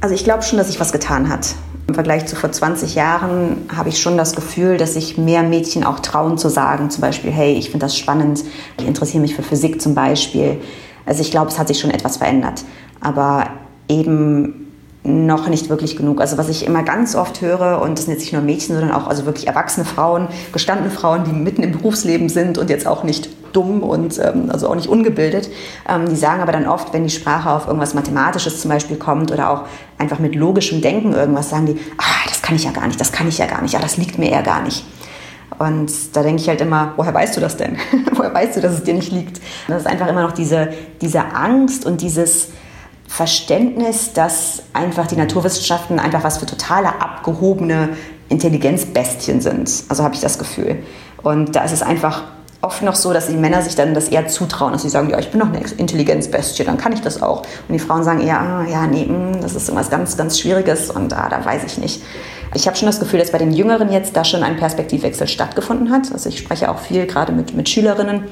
Also 0.00 0.14
ich 0.14 0.24
glaube 0.24 0.42
schon, 0.42 0.58
dass 0.58 0.68
sich 0.68 0.80
was 0.80 0.90
getan 0.90 1.28
hat. 1.28 1.54
Im 1.86 1.94
Vergleich 1.94 2.26
zu 2.26 2.34
vor 2.34 2.50
20 2.50 2.94
Jahren 2.94 3.68
habe 3.74 3.88
ich 3.88 4.00
schon 4.00 4.16
das 4.16 4.34
Gefühl, 4.34 4.76
dass 4.76 4.94
sich 4.94 5.18
mehr 5.18 5.42
Mädchen 5.42 5.84
auch 5.84 6.00
trauen 6.00 6.38
zu 6.38 6.48
sagen, 6.48 6.90
zum 6.90 7.02
Beispiel, 7.02 7.30
hey, 7.30 7.52
ich 7.52 7.66
finde 7.70 7.86
das 7.86 7.96
spannend, 7.96 8.42
ich 8.78 8.86
interessiere 8.86 9.20
mich 9.20 9.34
für 9.34 9.42
Physik 9.42 9.80
zum 9.80 9.94
Beispiel. 9.94 10.60
Also 11.06 11.20
ich 11.20 11.30
glaube, 11.30 11.50
es 11.50 11.58
hat 11.58 11.68
sich 11.68 11.78
schon 11.78 11.90
etwas 11.90 12.16
verändert. 12.16 12.64
Aber 13.00 13.50
eben 13.88 14.61
noch 15.04 15.48
nicht 15.48 15.68
wirklich 15.68 15.96
genug. 15.96 16.20
Also 16.20 16.38
was 16.38 16.48
ich 16.48 16.64
immer 16.64 16.84
ganz 16.84 17.16
oft 17.16 17.40
höre, 17.40 17.82
und 17.82 17.98
das 17.98 18.04
sind 18.04 18.14
jetzt 18.14 18.22
nicht 18.22 18.32
nur 18.32 18.42
Mädchen, 18.42 18.76
sondern 18.76 18.92
auch 18.92 19.08
also 19.08 19.26
wirklich 19.26 19.48
erwachsene 19.48 19.84
Frauen, 19.84 20.28
gestandene 20.52 20.90
Frauen, 20.90 21.24
die 21.24 21.32
mitten 21.32 21.62
im 21.62 21.72
Berufsleben 21.72 22.28
sind 22.28 22.56
und 22.56 22.70
jetzt 22.70 22.86
auch 22.86 23.02
nicht 23.02 23.28
dumm 23.52 23.82
und 23.82 24.18
ähm, 24.18 24.48
also 24.50 24.68
auch 24.68 24.76
nicht 24.76 24.88
ungebildet, 24.88 25.50
ähm, 25.88 26.08
die 26.08 26.16
sagen 26.16 26.40
aber 26.40 26.52
dann 26.52 26.66
oft, 26.66 26.92
wenn 26.92 27.04
die 27.04 27.10
Sprache 27.10 27.50
auf 27.50 27.66
irgendwas 27.66 27.94
Mathematisches 27.94 28.60
zum 28.60 28.70
Beispiel 28.70 28.96
kommt 28.96 29.32
oder 29.32 29.50
auch 29.50 29.64
einfach 29.98 30.20
mit 30.20 30.36
logischem 30.36 30.80
Denken 30.80 31.12
irgendwas, 31.12 31.50
sagen 31.50 31.66
die, 31.66 31.78
ah, 31.98 32.28
das 32.28 32.40
kann 32.40 32.54
ich 32.54 32.64
ja 32.64 32.70
gar 32.70 32.86
nicht, 32.86 33.00
das 33.00 33.12
kann 33.12 33.28
ich 33.28 33.38
ja 33.38 33.46
gar 33.46 33.60
nicht, 33.60 33.74
ah, 33.74 33.80
das 33.80 33.96
liegt 33.96 34.18
mir 34.18 34.30
eher 34.30 34.42
gar 34.42 34.62
nicht. 34.62 34.84
Und 35.58 35.92
da 36.16 36.22
denke 36.22 36.40
ich 36.40 36.48
halt 36.48 36.60
immer, 36.60 36.94
woher 36.96 37.12
weißt 37.12 37.36
du 37.36 37.40
das 37.40 37.56
denn? 37.56 37.76
woher 38.14 38.32
weißt 38.32 38.56
du, 38.56 38.60
dass 38.60 38.72
es 38.72 38.84
dir 38.84 38.94
nicht 38.94 39.12
liegt? 39.12 39.40
Das 39.68 39.82
ist 39.82 39.86
einfach 39.86 40.06
immer 40.06 40.22
noch 40.22 40.32
diese, 40.32 40.68
diese 41.00 41.34
Angst 41.34 41.84
und 41.84 42.00
dieses, 42.00 42.48
Verständnis, 43.06 44.12
dass 44.12 44.62
einfach 44.72 45.06
die 45.06 45.16
Naturwissenschaften 45.16 45.98
einfach 45.98 46.24
was 46.24 46.38
für 46.38 46.46
totale 46.46 47.00
abgehobene 47.00 47.90
Intelligenzbestien 48.28 49.40
sind. 49.40 49.70
Also 49.88 50.02
habe 50.02 50.14
ich 50.14 50.20
das 50.20 50.38
Gefühl. 50.38 50.82
Und 51.22 51.54
da 51.54 51.64
ist 51.64 51.72
es 51.72 51.82
einfach 51.82 52.22
oft 52.62 52.82
noch 52.82 52.94
so, 52.94 53.12
dass 53.12 53.26
die 53.26 53.36
Männer 53.36 53.60
sich 53.60 53.74
dann 53.74 53.92
das 53.92 54.08
eher 54.08 54.28
zutrauen, 54.28 54.72
dass 54.72 54.82
sie 54.82 54.88
sagen, 54.88 55.10
ja, 55.10 55.18
ich 55.18 55.30
bin 55.30 55.40
doch 55.40 55.48
eine 55.48 55.60
Intelligenzbestie, 55.60 56.64
dann 56.64 56.78
kann 56.78 56.92
ich 56.92 57.00
das 57.00 57.20
auch. 57.20 57.42
Und 57.68 57.72
die 57.72 57.80
Frauen 57.80 58.04
sagen 58.04 58.20
eher, 58.20 58.40
ah, 58.40 58.64
ja, 58.64 58.86
nee, 58.86 59.04
mm, 59.04 59.40
das 59.42 59.54
ist 59.54 59.68
irgendwas 59.68 59.90
ganz, 59.90 60.16
ganz 60.16 60.38
Schwieriges 60.38 60.90
und 60.90 61.12
ah, 61.12 61.28
da 61.28 61.44
weiß 61.44 61.64
ich 61.64 61.78
nicht. 61.78 62.02
Ich 62.54 62.66
habe 62.66 62.76
schon 62.76 62.86
das 62.86 63.00
Gefühl, 63.00 63.18
dass 63.18 63.32
bei 63.32 63.38
den 63.38 63.52
Jüngeren 63.52 63.90
jetzt 63.90 64.16
da 64.16 64.24
schon 64.24 64.42
ein 64.42 64.56
Perspektivwechsel 64.56 65.26
stattgefunden 65.26 65.90
hat. 65.90 66.12
Also 66.12 66.28
ich 66.28 66.38
spreche 66.38 66.70
auch 66.70 66.78
viel 66.78 67.06
gerade 67.06 67.32
mit, 67.32 67.54
mit 67.54 67.68
Schülerinnen 67.68 68.24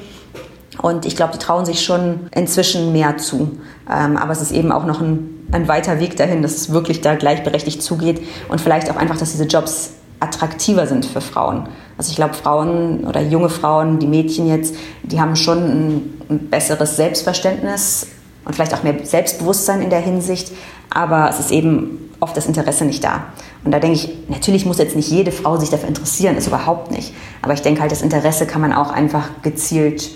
und 0.82 1.06
ich 1.06 1.16
glaube, 1.16 1.32
die 1.32 1.38
trauen 1.38 1.64
sich 1.64 1.84
schon 1.84 2.28
inzwischen 2.34 2.92
mehr 2.92 3.18
zu. 3.18 3.58
Ähm, 3.90 4.16
aber 4.16 4.32
es 4.32 4.40
ist 4.40 4.52
eben 4.52 4.72
auch 4.72 4.84
noch 4.86 5.00
ein, 5.00 5.46
ein 5.52 5.68
weiter 5.68 6.00
Weg 6.00 6.16
dahin, 6.16 6.42
dass 6.42 6.56
es 6.56 6.72
wirklich 6.72 7.00
da 7.00 7.14
gleichberechtigt 7.14 7.82
zugeht 7.82 8.22
und 8.48 8.60
vielleicht 8.60 8.90
auch 8.90 8.96
einfach, 8.96 9.18
dass 9.18 9.32
diese 9.32 9.44
Jobs 9.44 9.90
attraktiver 10.20 10.86
sind 10.86 11.06
für 11.06 11.20
Frauen. 11.20 11.68
Also 11.96 12.10
ich 12.10 12.16
glaube, 12.16 12.34
Frauen 12.34 13.04
oder 13.04 13.20
junge 13.20 13.48
Frauen, 13.48 13.98
die 13.98 14.06
Mädchen 14.06 14.46
jetzt, 14.48 14.74
die 15.02 15.20
haben 15.20 15.36
schon 15.36 15.58
ein, 15.58 16.20
ein 16.28 16.50
besseres 16.50 16.96
Selbstverständnis 16.96 18.06
und 18.44 18.54
vielleicht 18.54 18.74
auch 18.74 18.82
mehr 18.82 19.04
Selbstbewusstsein 19.04 19.82
in 19.82 19.90
der 19.90 20.00
Hinsicht, 20.00 20.52
aber 20.90 21.28
es 21.30 21.40
ist 21.40 21.50
eben 21.50 22.10
oft 22.20 22.36
das 22.36 22.46
Interesse 22.46 22.84
nicht 22.84 23.02
da. 23.02 23.24
Und 23.64 23.72
da 23.72 23.78
denke 23.78 23.96
ich, 23.96 24.10
natürlich 24.28 24.66
muss 24.66 24.78
jetzt 24.78 24.96
nicht 24.96 25.10
jede 25.10 25.32
Frau 25.32 25.58
sich 25.58 25.70
dafür 25.70 25.88
interessieren, 25.88 26.36
ist 26.36 26.46
überhaupt 26.46 26.90
nicht. 26.90 27.14
Aber 27.42 27.54
ich 27.54 27.62
denke 27.62 27.80
halt, 27.80 27.92
das 27.92 28.02
Interesse 28.02 28.46
kann 28.46 28.60
man 28.60 28.72
auch 28.72 28.90
einfach 28.90 29.28
gezielt 29.42 30.10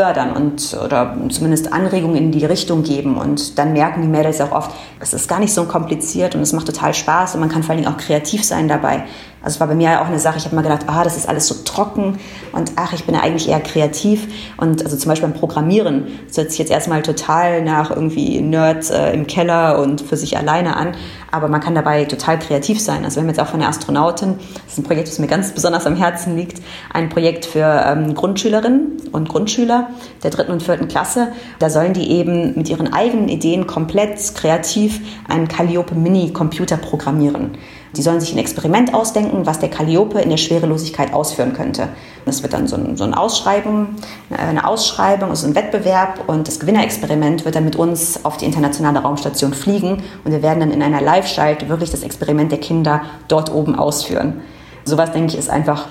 fördern 0.00 0.32
und 0.32 0.74
oder 0.82 1.14
zumindest 1.28 1.74
Anregungen 1.74 2.16
in 2.16 2.32
die 2.32 2.46
Richtung 2.46 2.82
geben. 2.84 3.18
Und 3.18 3.58
dann 3.58 3.74
merken 3.74 4.00
die 4.00 4.08
Mädels 4.08 4.40
auch 4.40 4.50
oft, 4.50 4.70
es 4.98 5.12
ist 5.12 5.28
gar 5.28 5.40
nicht 5.40 5.52
so 5.52 5.64
kompliziert 5.64 6.34
und 6.34 6.40
es 6.40 6.54
macht 6.54 6.66
total 6.66 6.94
Spaß 6.94 7.34
und 7.34 7.40
man 7.40 7.50
kann 7.50 7.62
vor 7.62 7.74
allen 7.74 7.82
Dingen 7.82 7.94
auch 7.94 7.98
kreativ 7.98 8.42
sein 8.42 8.66
dabei. 8.66 9.04
Also 9.42 9.56
es 9.56 9.60
war 9.60 9.68
bei 9.68 9.74
mir 9.74 10.00
auch 10.00 10.06
eine 10.06 10.18
Sache, 10.18 10.38
ich 10.38 10.44
habe 10.44 10.54
mal 10.56 10.62
gedacht, 10.62 10.82
ah, 10.86 11.04
das 11.04 11.16
ist 11.16 11.28
alles 11.28 11.46
so 11.46 11.54
trocken 11.64 12.18
und 12.52 12.72
ach, 12.76 12.94
ich 12.94 13.04
bin 13.04 13.14
ja 13.14 13.22
eigentlich 13.22 13.48
eher 13.48 13.60
kreativ. 13.60 14.26
Und 14.56 14.84
also 14.84 14.96
zum 14.96 15.10
Beispiel 15.10 15.28
beim 15.28 15.38
Programmieren, 15.38 16.06
das 16.28 16.38
hört 16.38 16.50
sich 16.50 16.58
jetzt 16.58 16.70
erstmal 16.70 17.02
total 17.02 17.62
nach 17.62 17.90
irgendwie 17.90 18.40
Nerd 18.40 18.90
äh, 18.90 19.12
im 19.12 19.26
Keller 19.26 19.80
und 19.80 20.00
für 20.00 20.16
sich 20.16 20.36
alleine 20.36 20.76
an, 20.76 20.92
aber 21.30 21.48
man 21.48 21.60
kann 21.60 21.74
dabei 21.74 22.04
total 22.04 22.38
kreativ 22.38 22.80
sein. 22.80 23.04
Also 23.04 23.16
wir 23.16 23.22
haben 23.22 23.28
jetzt 23.28 23.40
auch 23.40 23.48
von 23.48 23.60
der 23.60 23.68
Astronautin, 23.68 24.38
das 24.64 24.72
ist 24.72 24.78
ein 24.78 24.84
Projekt, 24.84 25.08
das 25.08 25.18
mir 25.18 25.26
ganz 25.26 25.52
besonders 25.52 25.86
am 25.86 25.96
Herzen 25.96 26.36
liegt, 26.36 26.60
ein 26.92 27.08
Projekt 27.08 27.46
für 27.46 27.84
ähm, 27.86 28.14
Grundschülerinnen 28.14 29.02
und 29.12 29.28
Grundschüler 29.28 29.90
der 30.22 30.30
dritten 30.30 30.52
und 30.52 30.62
vierten 30.62 30.88
Klasse. 30.88 31.28
Da 31.58 31.70
sollen 31.70 31.92
die 31.92 32.10
eben 32.10 32.54
mit 32.56 32.68
ihren 32.68 32.92
eigenen 32.92 33.28
Ideen 33.28 33.66
komplett 33.66 34.34
kreativ 34.34 35.00
einen 35.28 35.48
Calliope 35.48 35.94
Mini-Computer 35.94 36.76
programmieren. 36.76 37.52
Die 37.96 38.02
sollen 38.02 38.20
sich 38.20 38.32
ein 38.32 38.38
Experiment 38.38 38.94
ausdenken, 38.94 39.46
was 39.46 39.58
der 39.58 39.68
Calliope 39.68 40.20
in 40.20 40.30
der 40.30 40.36
Schwerelosigkeit 40.36 41.12
ausführen 41.12 41.52
könnte. 41.54 41.88
Das 42.24 42.42
wird 42.42 42.52
dann 42.52 42.68
so, 42.68 42.76
ein, 42.76 42.96
so 42.96 43.04
eine 43.04 43.18
Ausschreibung, 43.18 43.96
eine 44.30 44.66
Ausschreibung, 44.66 45.30
also 45.30 45.46
ein 45.46 45.54
Wettbewerb 45.54 46.28
und 46.28 46.46
das 46.46 46.60
Gewinnerexperiment 46.60 47.44
wird 47.44 47.56
dann 47.56 47.64
mit 47.64 47.76
uns 47.76 48.24
auf 48.24 48.36
die 48.36 48.44
internationale 48.44 49.00
Raumstation 49.00 49.52
fliegen 49.54 50.02
und 50.24 50.30
wir 50.30 50.42
werden 50.42 50.60
dann 50.60 50.70
in 50.70 50.82
einer 50.82 51.00
Live-Schalt 51.00 51.68
wirklich 51.68 51.90
das 51.90 52.02
Experiment 52.02 52.52
der 52.52 52.60
Kinder 52.60 53.02
dort 53.26 53.52
oben 53.52 53.74
ausführen. 53.74 54.40
Sowas, 54.84 55.12
denke 55.12 55.32
ich, 55.32 55.38
ist 55.38 55.50
einfach 55.50 55.86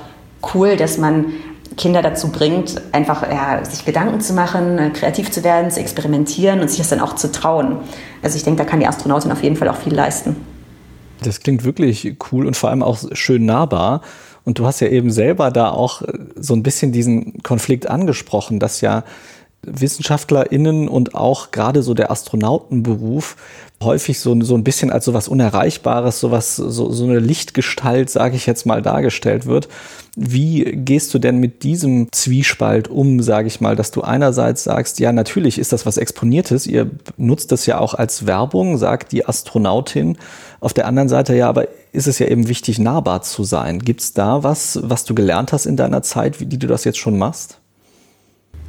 cool, 0.54 0.78
dass 0.78 0.98
man 0.98 1.26
Kinder 1.78 2.02
dazu 2.02 2.30
bringt, 2.30 2.82
einfach 2.92 3.24
ja, 3.30 3.64
sich 3.64 3.86
Gedanken 3.86 4.22
zu 4.22 4.34
machen, 4.34 4.92
kreativ 4.94 5.32
zu 5.32 5.44
werden, 5.44 5.72
zu 5.72 5.80
experimentieren 5.80 6.60
und 6.60 6.70
sich 6.70 6.80
das 6.80 6.90
dann 6.90 7.00
auch 7.00 7.16
zu 7.16 7.32
trauen. 7.32 7.78
Also 8.22 8.38
ich 8.38 8.44
denke, 8.44 8.64
da 8.64 8.70
kann 8.70 8.80
die 8.80 8.88
Astronautin 8.88 9.32
auf 9.32 9.44
jeden 9.44 9.56
Fall 9.56 9.70
auch 9.70 9.78
viel 9.78 9.94
leisten. 9.94 10.36
Das 11.24 11.40
klingt 11.40 11.64
wirklich 11.64 12.16
cool 12.32 12.46
und 12.46 12.56
vor 12.56 12.70
allem 12.70 12.84
auch 12.84 12.98
schön 13.14 13.46
nahbar. 13.46 14.02
Und 14.46 14.58
du 14.58 14.66
hast 14.66 14.80
ja 14.80 14.88
eben 14.88 15.12
selber 15.12 15.52
da 15.52 15.70
auch 15.70 16.02
äh, 16.02 16.14
so 16.36 16.54
ein 16.54 16.64
bisschen 16.64 16.92
diesen 16.92 17.44
Konflikt 17.44 17.88
angesprochen, 17.88 18.60
dass 18.60 18.82
ja 18.82 19.04
WissenschaftlerInnen 19.64 20.88
und 20.88 21.16
auch 21.16 21.52
gerade 21.52 21.84
so 21.84 21.94
der 21.94 22.12
Astronautenberuf 22.12 23.36
häufig 23.82 24.20
so, 24.20 24.40
so 24.42 24.56
ein 24.56 24.64
bisschen 24.64 24.92
als 24.92 25.06
so 25.06 25.14
was 25.14 25.28
Unerreichbares, 25.28 26.20
so 26.20 26.32
was, 26.32 26.56
so, 26.56 26.92
so 26.92 27.04
eine 27.06 27.20
Lichtgestalt, 27.20 28.10
sage 28.10 28.36
ich 28.36 28.46
jetzt 28.46 28.66
mal, 28.66 28.82
dargestellt 28.82 29.46
wird. 29.46 29.70
Wie 30.16 30.64
gehst 30.64 31.14
du 31.14 31.20
denn 31.20 31.38
mit 31.38 31.64
diesem 31.64 32.12
Zwiespalt 32.12 32.90
um, 32.90 33.22
sage 33.22 33.48
ich 33.48 33.62
mal, 33.62 33.76
dass 33.76 33.92
du 33.92 34.02
einerseits 34.02 34.66
sagst, 34.66 35.00
ja, 35.00 35.14
natürlich 35.14 35.58
ist 35.60 35.72
das 35.72 35.86
was 35.86 35.98
Exponiertes, 35.98 36.68
ihr 36.68 36.90
nutzt 37.16 37.52
das 37.54 37.66
ja 37.66 37.80
auch 37.80 37.94
als 37.94 38.26
Werbung, 38.26 38.78
sagt 38.78 39.14
die 39.14 39.26
Astronautin. 39.26 40.18
Auf 40.60 40.74
der 40.74 40.88
anderen 40.88 41.08
Seite, 41.08 41.36
ja, 41.36 41.48
aber 41.48 41.68
ist 41.94 42.08
es 42.08 42.20
ja 42.20 42.28
eben 42.28 42.50
wichtig, 42.50 42.80
nahbar 42.80 43.22
zu 43.22 43.46
sein. 43.46 43.80
Gibt 43.80 44.02
es 44.02 44.14
da 44.14 44.44
was, 44.44 44.80
was 44.84 45.06
du 45.06 45.16
gelernt 45.16 45.54
hast 45.54 45.66
in 45.66 45.78
deiner 45.78 46.04
Zeit, 46.04 46.42
wie 46.42 46.46
die 46.46 46.60
du 46.60 46.68
das 46.68 46.84
jetzt 46.84 46.98
schon 46.98 47.18
machst? 47.18 47.60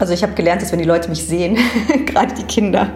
Also 0.01 0.15
ich 0.15 0.23
habe 0.23 0.33
gelernt, 0.33 0.63
dass 0.63 0.73
wenn 0.73 0.79
die 0.79 0.87
Leute 0.87 1.11
mich 1.11 1.27
sehen, 1.27 1.59
gerade 2.07 2.35
die 2.35 2.45
Kinder, 2.45 2.89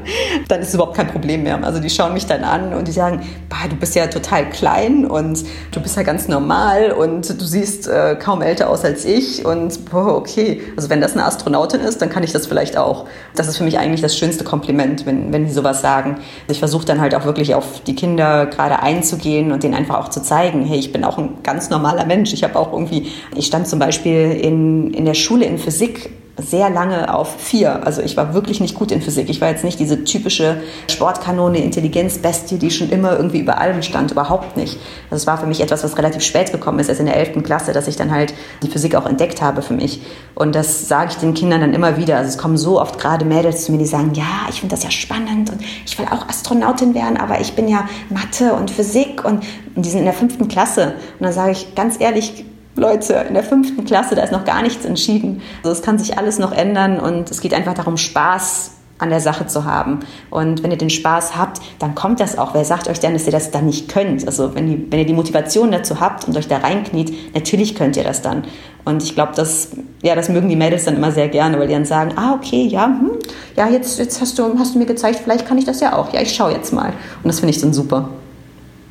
dann 0.49 0.63
ist 0.63 0.69
es 0.69 0.75
überhaupt 0.75 0.97
kein 0.97 1.09
Problem 1.09 1.43
mehr. 1.43 1.63
Also 1.63 1.79
die 1.79 1.91
schauen 1.91 2.15
mich 2.15 2.25
dann 2.25 2.45
an 2.45 2.73
und 2.73 2.89
die 2.89 2.93
sagen, 2.93 3.21
bah, 3.51 3.69
du 3.69 3.77
bist 3.77 3.95
ja 3.95 4.07
total 4.07 4.49
klein 4.49 5.05
und 5.05 5.45
du 5.71 5.81
bist 5.83 5.99
ja 5.99 6.03
ganz 6.03 6.29
normal 6.29 6.93
und 6.93 7.39
du 7.39 7.45
siehst 7.45 7.89
äh, 7.89 8.17
kaum 8.19 8.41
älter 8.41 8.71
aus 8.71 8.87
als 8.87 9.05
ich 9.05 9.45
und 9.45 9.85
boah, 9.91 10.17
okay. 10.17 10.63
Also 10.77 10.89
wenn 10.89 11.03
das 11.03 11.13
eine 11.13 11.27
Astronautin 11.27 11.83
ist, 11.83 12.01
dann 12.01 12.09
kann 12.09 12.23
ich 12.23 12.33
das 12.33 12.47
vielleicht 12.47 12.79
auch. 12.79 13.05
Das 13.37 13.49
ist 13.49 13.59
für 13.59 13.65
mich 13.65 13.79
eigentlich 13.79 14.01
das 14.01 14.17
schönste 14.17 14.43
Kompliment, 14.43 15.05
wenn, 15.05 15.31
wenn 15.31 15.45
die 15.45 15.53
sowas 15.53 15.83
sagen. 15.83 16.21
Ich 16.49 16.59
versuche 16.59 16.87
dann 16.87 17.03
halt 17.03 17.15
auch 17.15 17.27
wirklich 17.27 17.55
auf 17.55 17.83
die 17.87 17.95
Kinder 17.95 18.47
gerade 18.47 18.81
einzugehen 18.81 19.53
und 19.53 19.63
denen 19.63 19.75
einfach 19.75 19.99
auch 19.99 20.09
zu 20.09 20.23
zeigen, 20.23 20.65
hey, 20.65 20.79
ich 20.79 20.91
bin 20.91 21.05
auch 21.05 21.19
ein 21.19 21.43
ganz 21.43 21.69
normaler 21.69 22.07
Mensch. 22.07 22.33
Ich 22.33 22.45
habe 22.45 22.59
auch 22.59 22.73
irgendwie, 22.73 23.09
ich 23.37 23.45
stand 23.45 23.69
zum 23.69 23.79
Beispiel 23.79 24.31
in, 24.31 24.95
in 24.95 25.05
der 25.05 25.13
Schule 25.13 25.45
in 25.45 25.59
Physik 25.59 26.11
sehr 26.37 26.69
lange 26.69 27.15
auf 27.15 27.37
vier. 27.41 27.87
Also 27.87 28.03
ich 28.03 28.17
war 28.17 28.35
wirklich 28.35 28.61
nicht 28.61 28.75
gut 28.75 28.91
in 28.91 29.01
Physik. 29.01 29.31
Ich 29.31 29.41
war 29.41 29.49
jetzt 29.49 29.63
nicht 29.63 29.79
diese 29.79 30.03
typische 30.03 30.63
Sportkanone, 30.91 31.59
Intelligenzbestie, 31.59 32.59
die 32.59 32.73
schon 32.73 32.91
immer 32.91 33.17
irgendwie 33.17 33.39
über 33.39 33.59
allem 33.59 33.83
stand. 33.83 34.11
Überhaupt 34.11 34.57
nicht. 34.57 34.79
Also 35.11 35.23
es 35.23 35.27
war 35.29 35.39
für 35.39 35.47
mich 35.47 35.61
etwas, 35.61 35.85
was 35.85 35.97
relativ 35.97 36.23
spät 36.23 36.51
gekommen 36.51 36.81
ist, 36.81 36.89
erst 36.89 37.01
in 37.01 37.07
der 37.07 37.17
11. 37.17 37.45
Klasse, 37.45 37.73
dass 37.73 37.87
ich 37.87 37.97
dann 37.97 38.11
halt 38.11 38.35
die 38.63 38.69
Physik 38.69 38.97
auch 38.97 39.07
entdeckt 39.07 39.43
habe 39.43 39.63
für 39.63 39.75
mich. 39.75 40.03
Und 40.35 40.57
das 40.57 40.89
sage 40.89 41.11
ich 41.11 41.17
den 41.19 41.35
Kindern 41.35 41.61
dann 41.61 41.73
immer 41.73 41.97
wieder. 41.97 42.17
Also 42.17 42.31
es 42.31 42.39
kommen 42.39 42.57
so 42.57 42.81
oft 42.81 42.99
gerade 42.99 43.25
Mädels 43.25 43.65
zu 43.65 43.73
mir, 43.73 43.79
die 43.79 43.87
sagen, 43.87 44.13
ja, 44.15 44.49
ich 44.51 44.61
finde 44.61 44.75
das 44.75 44.83
ja 44.83 44.91
spannend 44.91 45.51
und 45.51 45.61
ich 45.87 45.97
will 45.99 46.07
auch 46.07 46.29
Astronautin 46.29 46.95
werden, 46.95 47.17
aber 47.17 47.41
ich 47.41 47.55
bin 47.55 47.69
ja 47.69 47.89
Mathe 48.11 48.55
und 48.55 48.73
Physik 48.73 49.25
und, 49.25 49.45
und 49.77 49.87
die 49.87 49.91
sind 49.91 50.01
in 50.01 50.07
der 50.07 50.15
fünften 50.15 50.49
Klasse. 50.49 50.95
Und 51.19 51.27
dann 51.27 51.33
sage 51.33 51.53
ich 51.53 51.77
ganz 51.77 52.01
ehrlich, 52.01 52.45
Leute, 52.77 53.15
in 53.29 53.35
der 53.35 53.45
fünften 53.45 53.85
Klasse, 53.85 54.15
da 54.15 54.23
ist 54.23 54.33
noch 54.33 54.45
gar 54.45 54.63
nichts 54.63 54.85
entschieden. 54.85 55.43
Also 55.63 55.71
es 55.79 55.83
kann 55.83 55.99
sich 55.99 56.19
alles 56.19 56.39
noch 56.39 56.53
ändern 56.53 56.99
und 56.99 57.31
es 57.31 57.41
geht 57.41 57.55
einfach 57.55 57.75
darum, 57.75 57.97
Spaß 57.97 58.73
an 58.99 59.11
der 59.11 59.21
Sache 59.21 59.47
zu 59.47 59.65
haben. 59.65 60.01
Und 60.31 60.63
wenn 60.63 60.71
ihr 60.71 60.79
den 60.79 60.91
Spaß 60.91 61.37
habt, 61.37 61.61
dann 61.79 61.95
kommt 61.95 62.21
das 62.21 62.39
auch. 62.39 62.55
Wer 62.55 62.65
sagt 62.65 62.89
euch 62.89 63.01
denn, 63.01 63.13
dass 63.13 63.27
ihr 63.27 63.33
das 63.33 63.51
dann 63.51 63.67
nicht 63.67 63.89
könnt? 63.89 64.27
Also 64.27 64.55
wenn, 64.55 64.67
die, 64.67 64.87
wenn 64.91 65.01
ihr 65.01 65.07
die 65.07 65.13
Motivation 65.13 65.73
dazu 65.73 66.01
habt 66.01 66.27
und 66.27 66.37
euch 66.37 66.49
da 66.49 66.59
reinkniet, 66.59 67.35
natürlich 67.35 67.75
könnt 67.75 67.97
ihr 67.97 68.05
das 68.05 68.23
dann. 68.23 68.45
Und 68.85 69.03
ich 69.03 69.15
glaube, 69.15 69.33
das, 69.35 69.71
ja, 70.03 70.15
das 70.15 70.29
mögen 70.29 70.49
die 70.49 70.57
Mädels 70.57 70.85
dann 70.85 70.97
immer 70.97 71.11
sehr 71.11 71.29
gerne, 71.29 71.59
weil 71.59 71.67
die 71.67 71.75
dann 71.75 71.85
sagen, 71.85 72.13
ah, 72.17 72.35
okay, 72.35 72.67
ja, 72.67 72.87
hm, 72.87 73.11
ja, 73.57 73.69
jetzt, 73.69 73.99
jetzt 73.99 74.21
hast, 74.21 74.39
du, 74.39 74.59
hast 74.59 74.75
du 74.75 74.79
mir 74.79 74.87
gezeigt, 74.87 75.21
vielleicht 75.25 75.47
kann 75.47 75.59
ich 75.59 75.65
das 75.65 75.81
ja 75.81 75.97
auch. 75.97 76.13
Ja, 76.13 76.21
ich 76.21 76.35
schaue 76.35 76.53
jetzt 76.53 76.73
mal. 76.73 76.93
Und 77.23 77.27
das 77.27 77.41
finde 77.41 77.55
ich 77.55 77.61
dann 77.61 77.73
super. 77.73 78.11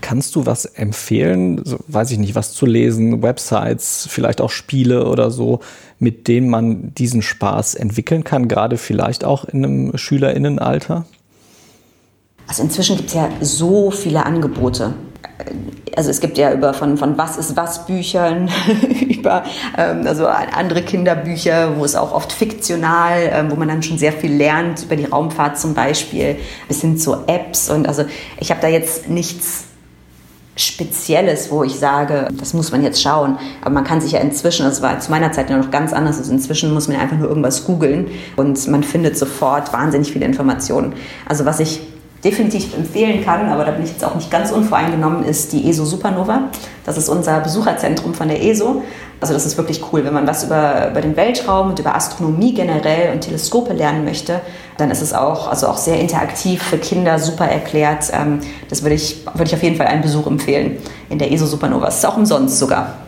Kannst 0.03 0.35
du 0.35 0.45
was 0.45 0.65
empfehlen, 0.65 1.61
so, 1.63 1.79
weiß 1.87 2.11
ich 2.11 2.17
nicht, 2.17 2.35
was 2.35 2.51
zu 2.51 2.65
lesen, 2.65 3.23
Websites, 3.23 4.05
vielleicht 4.09 4.41
auch 4.41 4.49
Spiele 4.49 5.07
oder 5.07 5.31
so, 5.31 5.61
mit 5.97 6.27
denen 6.27 6.49
man 6.49 6.93
diesen 6.93 7.21
Spaß 7.21 7.75
entwickeln 7.75 8.25
kann, 8.25 8.49
gerade 8.49 8.77
vielleicht 8.77 9.23
auch 9.23 9.45
in 9.45 9.63
einem 9.63 9.97
Schülerinnenalter? 9.97 11.05
Also 12.47 12.63
inzwischen 12.63 12.97
gibt 12.97 13.07
es 13.07 13.15
ja 13.15 13.29
so 13.39 13.91
viele 13.91 14.25
Angebote. 14.25 14.93
Also 15.95 16.09
es 16.09 16.19
gibt 16.19 16.37
ja 16.37 16.51
über 16.51 16.73
von, 16.73 16.97
von 16.97 17.17
Was 17.17 17.37
ist 17.37 17.55
was 17.55 17.85
Büchern, 17.85 18.49
über 19.07 19.45
ähm, 19.77 20.05
also 20.05 20.27
andere 20.27 20.81
Kinderbücher, 20.81 21.77
wo 21.77 21.85
es 21.85 21.95
auch 21.95 22.11
oft 22.11 22.33
fiktional, 22.33 23.29
ähm, 23.31 23.51
wo 23.51 23.55
man 23.55 23.69
dann 23.69 23.81
schon 23.81 23.97
sehr 23.97 24.11
viel 24.11 24.33
lernt, 24.35 24.83
über 24.83 24.97
die 24.97 25.05
Raumfahrt 25.05 25.57
zum 25.57 25.73
Beispiel, 25.73 26.35
bis 26.67 26.81
hin 26.81 26.97
zu 26.97 27.25
Apps. 27.27 27.69
Und 27.69 27.87
also 27.87 28.03
ich 28.41 28.51
habe 28.51 28.59
da 28.59 28.67
jetzt 28.67 29.07
nichts 29.07 29.67
Spezielles, 30.55 31.49
wo 31.51 31.63
ich 31.63 31.75
sage, 31.75 32.27
das 32.39 32.53
muss 32.53 32.71
man 32.71 32.83
jetzt 32.83 33.01
schauen. 33.01 33.37
Aber 33.61 33.71
man 33.71 33.83
kann 33.83 34.01
sich 34.01 34.11
ja 34.11 34.19
inzwischen, 34.19 34.65
das 34.65 34.81
war 34.81 34.99
zu 34.99 35.09
meiner 35.09 35.31
Zeit 35.31 35.49
ja 35.49 35.57
noch 35.57 35.71
ganz 35.71 35.93
anders, 35.93 36.17
also 36.17 36.31
inzwischen 36.31 36.73
muss 36.73 36.87
man 36.87 36.97
einfach 36.97 37.17
nur 37.17 37.27
irgendwas 37.27 37.65
googeln 37.65 38.07
und 38.35 38.67
man 38.67 38.83
findet 38.83 39.17
sofort 39.17 39.73
wahnsinnig 39.73 40.11
viele 40.11 40.25
Informationen. 40.25 40.93
Also 41.27 41.45
was 41.45 41.59
ich 41.59 41.81
definitiv 42.23 42.73
empfehlen 42.75 43.23
kann, 43.23 43.49
aber 43.49 43.65
da 43.65 43.71
bin 43.71 43.83
ich 43.83 43.91
jetzt 43.91 44.05
auch 44.05 44.15
nicht 44.15 44.31
ganz 44.31 44.51
unvoreingenommen, 44.51 45.25
ist 45.25 45.51
die 45.51 45.69
ESO 45.69 45.83
Supernova. 45.83 46.49
Das 46.85 46.97
ist 46.97 47.09
unser 47.09 47.41
Besucherzentrum 47.41 48.13
von 48.13 48.29
der 48.29 48.41
ESO. 48.41 48.81
Also 49.19 49.33
das 49.33 49.45
ist 49.45 49.57
wirklich 49.57 49.81
cool, 49.91 50.03
wenn 50.05 50.13
man 50.13 50.27
was 50.27 50.43
über, 50.43 50.89
über 50.91 51.01
den 51.01 51.15
Weltraum 51.15 51.69
und 51.69 51.79
über 51.79 51.95
Astronomie 51.95 52.53
generell 52.53 53.13
und 53.13 53.21
Teleskope 53.21 53.73
lernen 53.73 54.03
möchte, 54.05 54.41
dann 54.77 54.91
ist 54.91 55.01
es 55.01 55.13
auch, 55.13 55.47
also 55.47 55.67
auch 55.67 55.77
sehr 55.77 55.99
interaktiv 55.99 56.61
für 56.61 56.77
Kinder, 56.77 57.19
super 57.19 57.45
erklärt. 57.45 58.11
Ähm, 58.13 58.39
das 58.69 58.83
würde 58.83 58.95
ich, 58.95 59.25
würde 59.33 59.45
ich 59.45 59.55
auf 59.55 59.63
jeden 59.63 59.75
Fall 59.75 59.87
einen 59.87 60.01
Besuch 60.01 60.27
empfehlen 60.27 60.77
in 61.09 61.19
der 61.19 61.31
ESO 61.31 61.45
Supernova. 61.45 61.87
Es 61.87 61.97
ist 61.97 62.05
auch 62.05 62.17
umsonst 62.17 62.59
sogar 62.59 63.02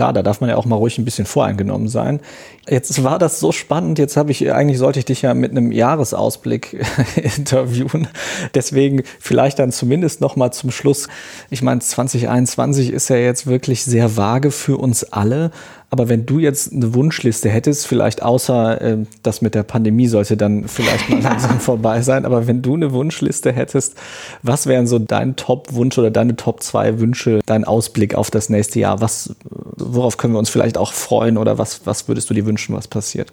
klar, 0.00 0.14
da 0.14 0.22
darf 0.22 0.40
man 0.40 0.48
ja 0.48 0.56
auch 0.56 0.64
mal 0.64 0.76
ruhig 0.76 0.96
ein 0.96 1.04
bisschen 1.04 1.26
voreingenommen 1.26 1.88
sein. 1.88 2.20
Jetzt 2.66 3.04
war 3.04 3.18
das 3.18 3.38
so 3.38 3.52
spannend, 3.52 3.98
jetzt 3.98 4.16
habe 4.16 4.30
ich, 4.30 4.50
eigentlich 4.50 4.78
sollte 4.78 4.98
ich 4.98 5.04
dich 5.04 5.20
ja 5.20 5.34
mit 5.34 5.50
einem 5.50 5.72
Jahresausblick 5.72 6.82
interviewen. 7.36 8.08
Deswegen 8.54 9.02
vielleicht 9.18 9.58
dann 9.58 9.72
zumindest 9.72 10.22
noch 10.22 10.36
mal 10.36 10.52
zum 10.52 10.70
Schluss. 10.70 11.06
Ich 11.50 11.60
meine, 11.60 11.80
2021 11.80 12.94
ist 12.94 13.10
ja 13.10 13.16
jetzt 13.16 13.46
wirklich 13.46 13.84
sehr 13.84 14.16
vage 14.16 14.50
für 14.50 14.78
uns 14.78 15.04
alle. 15.04 15.50
Aber 15.92 16.08
wenn 16.08 16.24
du 16.24 16.38
jetzt 16.38 16.72
eine 16.72 16.94
Wunschliste 16.94 17.48
hättest, 17.48 17.88
vielleicht 17.88 18.22
außer 18.22 18.80
äh, 18.80 18.96
das 19.24 19.42
mit 19.42 19.56
der 19.56 19.64
Pandemie 19.64 20.06
sollte 20.06 20.36
dann 20.36 20.68
vielleicht 20.68 21.10
mal 21.10 21.20
langsam 21.22 21.58
vorbei 21.58 22.00
sein, 22.02 22.24
aber 22.24 22.46
wenn 22.46 22.62
du 22.62 22.74
eine 22.74 22.92
Wunschliste 22.92 23.52
hättest, 23.52 23.96
was 24.42 24.66
wären 24.66 24.86
so 24.86 25.00
dein 25.00 25.34
Top-Wunsch 25.34 25.98
oder 25.98 26.12
deine 26.12 26.36
Top 26.36 26.62
2 26.62 27.00
Wünsche, 27.00 27.40
dein 27.44 27.64
Ausblick 27.64 28.14
auf 28.14 28.30
das 28.30 28.48
nächste 28.48 28.78
Jahr? 28.78 29.00
Was, 29.00 29.34
worauf 29.50 30.16
können 30.16 30.32
wir 30.32 30.38
uns 30.38 30.48
vielleicht 30.48 30.78
auch 30.78 30.92
freuen 30.92 31.36
oder 31.36 31.58
was, 31.58 31.84
was 31.86 32.06
würdest 32.06 32.30
du 32.30 32.34
dir 32.34 32.46
wünschen, 32.46 32.76
was 32.76 32.86
passiert? 32.86 33.32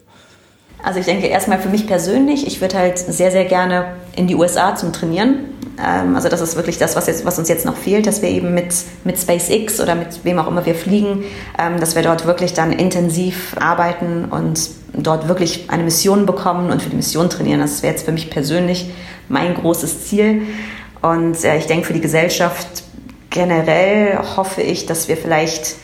Also 0.84 1.00
ich 1.00 1.06
denke 1.06 1.28
erstmal 1.28 1.60
für 1.60 1.70
mich 1.70 1.86
persönlich, 1.86 2.48
ich 2.48 2.62
würde 2.62 2.78
halt 2.78 2.98
sehr, 2.98 3.32
sehr 3.32 3.46
gerne 3.46 3.94
in 4.16 4.28
die 4.28 4.36
USA 4.36 4.76
zum 4.76 4.94
Trainieren. 4.94 5.47
Ähm, 5.84 6.16
also 6.16 6.30
das 6.30 6.42
ist 6.42 6.56
wirklich 6.56 6.78
das, 6.78 6.96
was, 6.96 7.08
jetzt, 7.08 7.26
was 7.26 7.38
uns 7.38 7.50
jetzt 7.50 7.66
noch 7.66 7.76
fehlt, 7.76 8.08
dass 8.08 8.22
wir 8.22 8.30
eben 8.30 8.54
mit, 8.54 8.74
mit 9.04 9.20
SpaceX 9.20 9.80
oder 9.80 9.96
mit 9.96 10.24
wem 10.24 10.40
auch 10.40 10.48
immer 10.48 10.66
wir 10.66 10.76
fliegen, 10.76 11.24
ähm, 11.60 11.80
dass 11.80 11.96
wir 11.96 12.04
dort 12.04 12.26
wirklich 12.26 12.54
dann 12.54 12.72
intensiv 12.72 13.56
arbeiten 13.60 14.26
und 14.26 14.70
dort 14.94 15.28
wirklich 15.28 15.70
eine 15.70 15.84
Mission 15.84 16.26
bekommen 16.26 16.72
und 16.72 16.82
für 16.82 16.90
die 16.90 16.96
Mission 16.96 17.30
trainieren. 17.30 17.60
Das 17.60 17.84
wäre 17.84 17.94
jetzt 17.94 18.06
für 18.06 18.12
mich 18.12 18.30
persönlich 18.30 18.92
mein 19.30 19.54
großes 19.54 20.08
Ziel. 20.08 20.44
Und 21.02 21.44
äh, 21.44 21.58
ich 21.58 21.68
denke, 21.68 21.86
für 21.86 21.94
die 21.94 22.02
Gesellschaft 22.02 22.84
generell 23.30 24.20
hoffe 24.36 24.62
ich, 24.62 24.86
dass 24.86 25.08
wir 25.08 25.18
vielleicht 25.18 25.76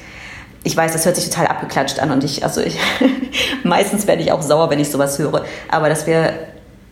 ich 0.65 0.77
weiß, 0.77 0.93
das 0.93 1.05
hört 1.05 1.17
sich 1.17 1.29
total 1.29 1.47
abgeklatscht 1.47 1.99
an 1.99 2.11
und 2.11 2.23
ich, 2.23 2.45
also 2.45 2.61
ich, 2.61 2.79
meistens 3.65 4.07
werde 4.07 4.21
ich 4.21 4.31
auch 4.31 4.41
sauer, 4.41 4.69
wenn 4.69 4.79
ich 4.79 4.89
sowas 4.89 5.19
höre, 5.19 5.43
aber 5.67 5.89
dass 5.89 6.07
wir 6.07 6.33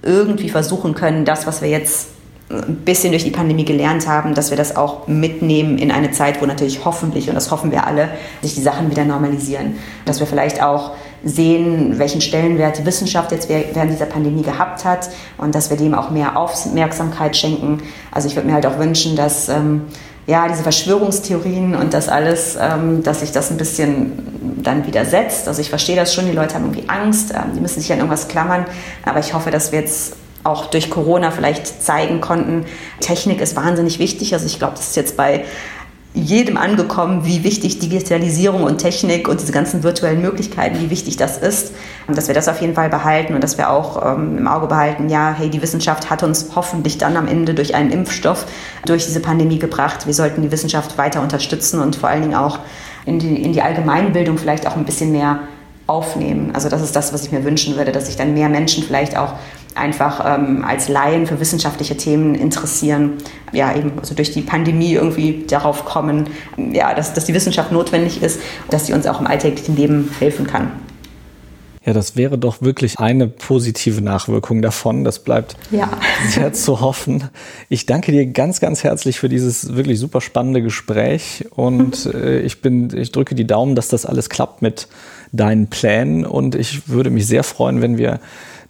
irgendwie 0.04 0.50
versuchen 0.50 0.94
können, 0.94 1.24
das, 1.24 1.48
was 1.48 1.62
wir 1.62 1.70
jetzt 1.70 2.10
ein 2.52 2.76
bisschen 2.84 3.12
durch 3.12 3.24
die 3.24 3.32
Pandemie 3.32 3.66
gelernt 3.66 4.08
haben, 4.08 4.34
dass 4.34 4.50
wir 4.50 4.58
das 4.58 4.76
auch 4.76 5.08
mitnehmen 5.08 5.78
in 5.78 5.92
eine 5.92 6.12
Zeit, 6.12 6.42
wo 6.42 6.46
natürlich 6.46 6.84
hoffentlich, 6.86 7.30
und 7.30 7.36
das 7.36 7.52
hoffen 7.52 7.72
wir 7.72 7.88
alle, 7.88 8.10
sich 8.42 8.56
die 8.56 8.62
Sachen 8.62 8.92
wieder 8.92 9.06
normalisieren. 9.06 9.76
Dass 10.06 10.20
wir 10.20 10.28
vielleicht 10.28 10.62
auch 10.62 10.92
sehen, 11.24 12.00
welchen 12.00 12.22
Stellenwert 12.22 12.80
die 12.80 12.86
Wissenschaft 12.86 13.32
jetzt 13.32 13.48
während 13.48 13.92
dieser 13.92 14.06
Pandemie 14.06 14.42
gehabt 14.42 14.86
hat 14.86 15.10
und 15.38 15.54
dass 15.54 15.70
wir 15.70 15.78
dem 15.78 15.94
auch 15.94 16.10
mehr 16.10 16.38
Aufmerksamkeit 16.38 17.38
schenken. 17.38 17.84
Also 18.12 18.28
ich 18.28 18.36
würde 18.36 18.48
mir 18.48 18.56
halt 18.56 18.66
auch 18.66 18.80
wünschen, 18.80 19.16
dass 19.16 19.48
ähm, 19.48 19.84
ja, 20.28 20.48
diese 20.48 20.64
Verschwörungstheorien 20.64 21.76
und 21.76 21.94
das 21.94 22.10
alles, 22.10 22.58
ähm, 22.60 23.04
dass 23.04 23.20
sich 23.20 23.32
das 23.32 23.52
ein 23.52 23.58
bisschen 23.58 24.62
dann 24.64 24.86
widersetzt. 24.86 25.48
Also 25.48 25.62
ich 25.62 25.70
verstehe 25.70 25.96
das 25.96 26.14
schon, 26.14 26.26
die 26.26 26.32
Leute 26.32 26.56
haben 26.56 26.66
irgendwie 26.66 26.90
Angst, 26.90 27.34
ähm, 27.34 27.54
die 27.56 27.60
müssen 27.60 27.82
sich 27.82 27.92
an 27.92 28.00
irgendwas 28.00 28.28
klammern, 28.28 28.66
aber 29.06 29.20
ich 29.20 29.34
hoffe, 29.34 29.52
dass 29.52 29.72
wir 29.72 29.80
jetzt 29.80 30.16
auch 30.44 30.68
durch 30.68 30.90
Corona 30.90 31.32
vielleicht 31.32 31.84
zeigen 31.84 32.22
konnten, 32.22 32.66
Technik 33.00 33.42
ist 33.42 33.56
wahnsinnig 33.56 34.00
wichtig. 34.00 34.34
Also 34.34 34.46
ich 34.46 34.60
glaube, 34.60 34.74
das 34.76 34.90
ist 34.90 34.96
jetzt 34.96 35.18
bei 35.18 35.46
jedem 36.14 36.58
angekommen, 36.58 37.26
wie 37.26 37.44
wichtig 37.46 37.80
Digitalisierung 37.80 38.64
und 38.64 38.80
Technik 38.80 39.30
und 39.30 39.40
diese 39.40 39.54
ganzen 39.54 39.82
virtuellen 39.84 40.22
Möglichkeiten, 40.22 40.80
wie 40.82 40.90
wichtig 40.90 41.16
das 41.16 41.38
ist. 41.38 41.74
Und 42.08 42.18
dass 42.18 42.28
wir 42.28 42.36
das 42.36 42.50
auf 42.50 42.60
jeden 42.60 42.74
Fall 42.74 42.90
behalten 42.90 43.34
und 43.34 43.42
dass 43.42 43.58
wir 43.58 43.70
auch 43.70 44.06
ähm, 44.06 44.38
im 44.38 44.48
Auge 44.48 44.68
behalten, 44.68 45.08
ja, 45.08 45.34
hey, 45.38 45.50
die 45.50 45.62
Wissenschaft 45.62 46.10
hat 46.10 46.24
uns 46.24 46.50
hoffentlich 46.54 46.98
dann 46.98 47.16
am 47.16 47.28
Ende 47.28 47.54
durch 47.54 47.76
einen 47.76 47.92
Impfstoff 47.92 48.46
durch 48.86 49.06
diese 49.06 49.22
Pandemie 49.22 49.60
gebracht. 49.60 50.06
Wir 50.06 50.14
sollten 50.14 50.42
die 50.42 50.52
Wissenschaft 50.52 50.98
weiter 50.98 51.22
unterstützen 51.22 51.80
und 51.80 51.96
vor 51.96 52.10
allen 52.10 52.24
Dingen 52.24 52.36
auch 52.36 52.60
in 53.06 53.20
die, 53.20 53.42
in 53.42 53.54
die 53.54 53.62
Allgemeinbildung 53.62 54.38
vielleicht 54.38 54.68
auch 54.68 54.76
ein 54.76 54.86
bisschen 54.86 55.14
mehr 55.14 55.40
aufnehmen. 55.92 56.52
Also 56.54 56.70
das 56.70 56.82
ist 56.82 56.96
das, 56.96 57.14
was 57.14 57.26
ich 57.26 57.32
mir 57.32 57.44
wünschen 57.44 57.76
würde, 57.76 57.92
dass 57.92 58.06
sich 58.06 58.16
dann 58.16 58.34
mehr 58.34 58.48
Menschen 58.48 58.84
vielleicht 58.84 59.18
auch 59.18 59.34
einfach 59.76 60.24
ähm, 60.26 60.64
als 60.66 60.88
Laien 60.88 61.28
für 61.28 61.40
wissenschaftliche 61.40 61.98
Themen 61.98 62.36
interessieren, 62.36 63.18
ja 63.52 63.76
eben 63.76 63.94
also 64.00 64.16
durch 64.16 64.32
die 64.32 64.42
Pandemie 64.42 64.94
irgendwie 64.94 65.46
darauf 65.48 65.86
kommen, 65.86 66.30
ja, 66.58 66.94
dass, 66.94 67.14
dass 67.14 67.26
die 67.26 67.34
Wissenschaft 67.34 67.72
notwendig 67.72 68.24
ist, 68.24 68.40
dass 68.70 68.88
sie 68.88 68.94
uns 68.94 69.06
auch 69.06 69.20
im 69.20 69.28
alltäglichen 69.28 69.76
Leben 69.76 70.10
helfen 70.20 70.48
kann. 70.48 70.72
Ja, 71.84 71.94
das 71.94 72.15
wäre 72.15 72.38
doch 72.38 72.62
wirklich 72.62 73.00
eine 73.00 73.28
positive 73.28 74.02
Nachwirkung 74.02 74.62
davon. 74.62 75.04
Das 75.04 75.20
bleibt 75.20 75.56
ja. 75.72 75.89
sehr 76.30 76.54
zu 76.54 76.80
hoffen. 76.80 77.30
Ich 77.70 77.88
danke 77.88 78.12
dir 78.12 78.28
ganz, 78.28 78.60
ganz 78.60 78.84
herzlich 78.84 79.20
für 79.20 79.30
dieses 79.30 79.76
wirklich 79.76 80.00
super 80.00 80.22
spannende 80.22 80.62
Gespräch 80.62 81.46
und 81.52 82.06
äh, 82.13 82.41
ich 82.41 82.62
bin, 82.62 82.96
ich 82.96 83.12
drücke 83.12 83.34
die 83.34 83.48
Daumen, 83.48 83.76
dass 83.76 83.88
das 83.88 84.06
alles 84.06 84.30
klappt 84.30 84.62
mit 84.62 84.88
deinen 85.32 85.67
Plänen 85.67 86.26
und 86.26 86.54
ich 86.54 86.88
würde 86.88 87.10
mich 87.10 87.26
sehr 87.26 87.44
freuen, 87.44 87.82
wenn 87.82 87.98
wir 87.98 88.20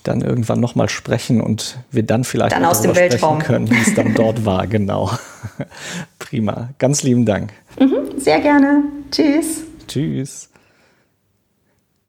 dann 0.03 0.21
irgendwann 0.21 0.59
nochmal 0.59 0.89
sprechen 0.89 1.41
und 1.41 1.79
wir 1.91 2.03
dann 2.03 2.23
vielleicht 2.23 2.55
dann 2.55 2.65
aus 2.65 2.81
dem 2.81 2.95
Weltraum 2.95 3.39
können, 3.39 3.69
wie 3.69 3.81
es 3.81 3.93
dann 3.93 4.13
dort 4.15 4.45
war. 4.45 4.67
Genau. 4.67 5.11
Prima. 6.17 6.69
Ganz 6.79 7.03
lieben 7.03 7.25
Dank. 7.25 7.51
Mhm, 7.79 8.17
sehr 8.19 8.39
gerne. 8.39 8.83
Tschüss. 9.11 9.63
Tschüss. 9.87 10.50